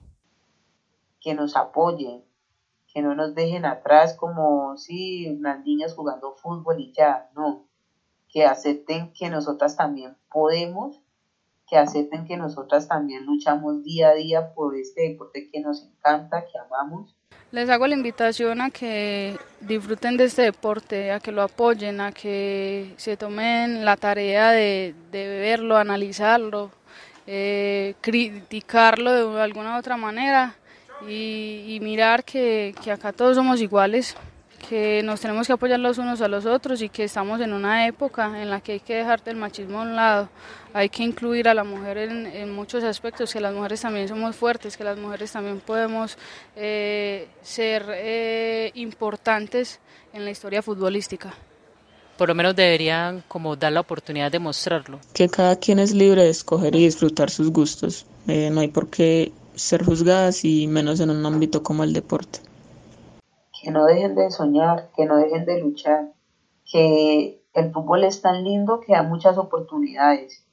Que 1.20 1.34
nos 1.34 1.56
apoyen, 1.56 2.24
que 2.88 3.02
no 3.02 3.14
nos 3.16 3.36
dejen 3.36 3.66
atrás 3.66 4.16
como 4.16 4.78
si 4.78 5.26
sí, 5.26 5.38
las 5.40 5.64
niñas 5.64 5.94
jugando 5.96 6.36
fútbol 6.36 6.80
y 6.80 6.94
ya, 6.94 7.30
no. 7.36 7.68
Que 8.30 8.46
acepten 8.46 9.14
que 9.14 9.30
nosotras 9.30 9.76
también 9.76 10.18
podemos, 10.32 11.02
que 11.68 11.78
acepten 11.78 12.26
que 12.26 12.38
nosotras 12.38 12.88
también 12.88 13.26
luchamos 13.26 13.84
día 13.84 14.10
a 14.10 14.14
día 14.14 14.54
por 14.54 14.76
este 14.76 15.10
deporte 15.10 15.50
que 15.52 15.60
nos 15.62 15.84
encanta, 15.84 16.46
que 16.46 16.58
amamos. 16.58 17.16
Les 17.52 17.70
hago 17.70 17.86
la 17.88 17.94
invitación 17.94 18.62
a 18.62 18.72
que 18.72 19.38
disfruten 19.60 20.18
de 20.18 20.26
este 20.26 20.42
deporte, 20.42 21.12
a 21.12 21.20
que 21.20 21.32
lo 21.32 21.44
apoyen, 21.44 22.02
a 22.02 22.12
que 22.12 22.94
se 22.98 23.16
tomen 23.16 23.86
la 23.86 23.96
tarea 23.96 24.52
de, 24.52 24.96
de 25.12 25.28
verlo, 25.28 25.78
analizarlo, 25.78 26.72
eh, 27.26 27.94
criticarlo 28.02 29.34
de 29.34 29.42
alguna 29.42 29.78
otra 29.78 29.96
manera 29.96 30.56
y, 31.08 31.80
mirar 31.82 32.24
que, 32.24 32.76
acá 32.92 33.14
todos 33.14 33.36
somos 33.36 33.62
iguales, 33.62 34.16
que 34.68 35.04
nos 35.04 35.20
tenemos 35.20 35.48
que 35.48 35.54
apoyar 35.54 35.80
los 35.80 35.98
unos 35.98 36.22
a 36.22 36.28
los 36.28 36.46
otros 36.46 36.82
y 36.82 36.90
que 36.90 37.04
estamos 37.04 37.42
en 37.42 37.54
una 37.54 37.88
época 37.88 38.42
en 38.42 38.50
la 38.50 38.62
que 38.62 38.74
hay 38.74 38.80
que 38.80 38.96
dejarte 38.96 39.30
el 39.30 39.38
machismo 39.38 39.80
a 39.80 39.82
un 39.84 39.96
lado, 39.96 40.30
hay 40.74 40.90
que 40.90 41.04
incluir 41.04 41.48
a 41.48 41.54
la 41.54 41.64
mujer 41.64 41.98
en, 41.98 42.26
en 42.26 42.52
muchos 42.52 42.84
aspectos, 42.84 43.34
que 43.34 43.40
las 43.40 43.54
mujeres 43.54 43.82
también 43.82 44.08
somos 44.08 44.36
fuertes, 44.36 44.78
que 44.78 44.84
las 44.84 44.98
mujeres 44.98 45.32
también 45.32 45.60
podemos 45.60 46.18
eh, 46.56 47.28
ser 47.42 47.86
eh, 47.90 48.72
importantes 48.76 49.80
en 50.14 50.26
la 50.26 50.32
historia 50.32 50.62
futbolística 50.62 51.34
por 52.18 52.28
lo 52.30 52.36
menos 52.36 52.56
deberían 52.56 53.24
como 53.28 53.56
dar 53.56 53.74
la 53.74 53.80
oportunidad 53.80 54.32
de 54.32 54.38
mostrarlo. 54.38 55.00
Que 55.14 55.28
cada 55.30 55.56
quien 55.56 55.80
es 55.80 55.94
libre 55.94 56.24
de 56.24 56.30
escoger 56.30 56.76
y 56.76 56.86
disfrutar 56.86 57.32
sus 57.32 57.50
gustos. 57.50 58.06
Eh, 58.28 58.52
no 58.52 58.62
hay 58.62 58.68
por 58.68 58.88
qué 58.90 59.32
ser 59.56 59.84
juzgadas 59.84 60.46
y 60.46 60.68
menos 60.68 61.00
en 61.00 61.10
un 61.10 61.26
ámbito 61.26 61.64
como 61.64 61.84
el 61.84 61.92
deporte. 61.92 62.40
Que 63.64 63.72
no 63.72 63.86
dejen 63.86 64.14
de 64.14 64.30
soñar, 64.30 64.92
que 64.96 65.06
no 65.06 65.16
dejen 65.16 65.46
de 65.46 65.62
luchar, 65.62 66.12
que 66.70 67.42
el 67.54 67.72
fútbol 67.72 68.04
es 68.04 68.22
tan 68.22 68.44
lindo 68.44 68.82
que 68.82 68.92
da 68.92 69.04
muchas 69.04 69.38
oportunidades. 69.38 70.46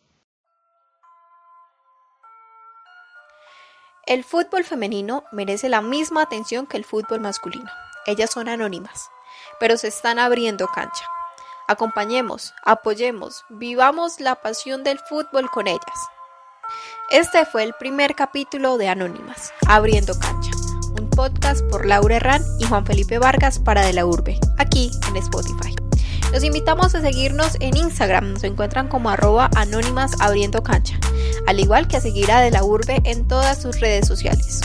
El 4.07 4.23
fútbol 4.23 4.64
femenino 4.64 5.25
merece 5.33 5.68
la 5.68 5.83
misma 5.83 6.23
atención 6.23 6.66
que 6.66 6.77
el 6.77 6.85
fútbol 6.85 7.20
masculino. 7.20 7.70
Ellas 8.07 8.31
son 8.31 8.49
anónimas, 8.49 9.11
pero 9.59 9.77
se 9.77 9.88
están 9.88 10.20
abriendo 10.20 10.68
cancha. 10.68 11.05
Acompañemos, 11.66 12.55
apoyemos, 12.64 13.44
vivamos 13.49 14.20
la 14.20 14.37
pasión 14.37 14.85
del 14.85 15.01
fútbol 15.01 15.51
con 15.51 15.66
ellas. 15.66 16.09
Este 17.11 17.44
fue 17.44 17.64
el 17.64 17.75
primer 17.75 18.14
capítulo 18.14 18.79
de 18.79 18.88
Anónimas, 18.88 19.53
Abriendo 19.68 20.16
Cancha, 20.18 20.53
podcast 21.11 21.62
por 21.66 21.87
Laura 21.87 22.16
Herrán 22.16 22.42
y 22.59 22.64
Juan 22.64 22.87
Felipe 22.87 23.18
Vargas 23.18 23.59
para 23.59 23.85
De 23.85 23.92
la 23.92 24.07
Urbe, 24.07 24.38
aquí 24.59 24.90
en 25.09 25.16
Spotify. 25.16 25.75
Los 26.33 26.44
invitamos 26.44 26.94
a 26.94 27.01
seguirnos 27.01 27.57
en 27.61 27.77
Instagram, 27.77 28.35
nos 28.35 28.44
encuentran 28.44 28.88
como 28.88 29.11
arroba 29.11 29.51
anónimas 29.57 30.12
abriendo 30.20 30.62
cancha, 30.62 30.99
al 31.46 31.61
igual 31.61 31.88
que 31.88 31.96
a 31.96 32.01
seguir 32.01 32.31
a 32.31 32.40
De 32.40 32.51
la 32.51 32.64
Urbe 32.64 33.01
en 33.05 33.27
todas 33.27 33.61
sus 33.61 33.81
redes 33.81 34.07
sociales. 34.07 34.61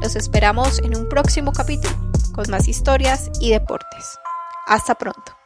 Los 0.00 0.16
esperamos 0.16 0.78
en 0.80 0.96
un 0.96 1.08
próximo 1.08 1.52
capítulo, 1.52 1.94
con 2.32 2.50
más 2.50 2.66
historias 2.66 3.30
y 3.40 3.50
deportes. 3.50 4.18
Hasta 4.66 4.94
pronto. 4.94 5.41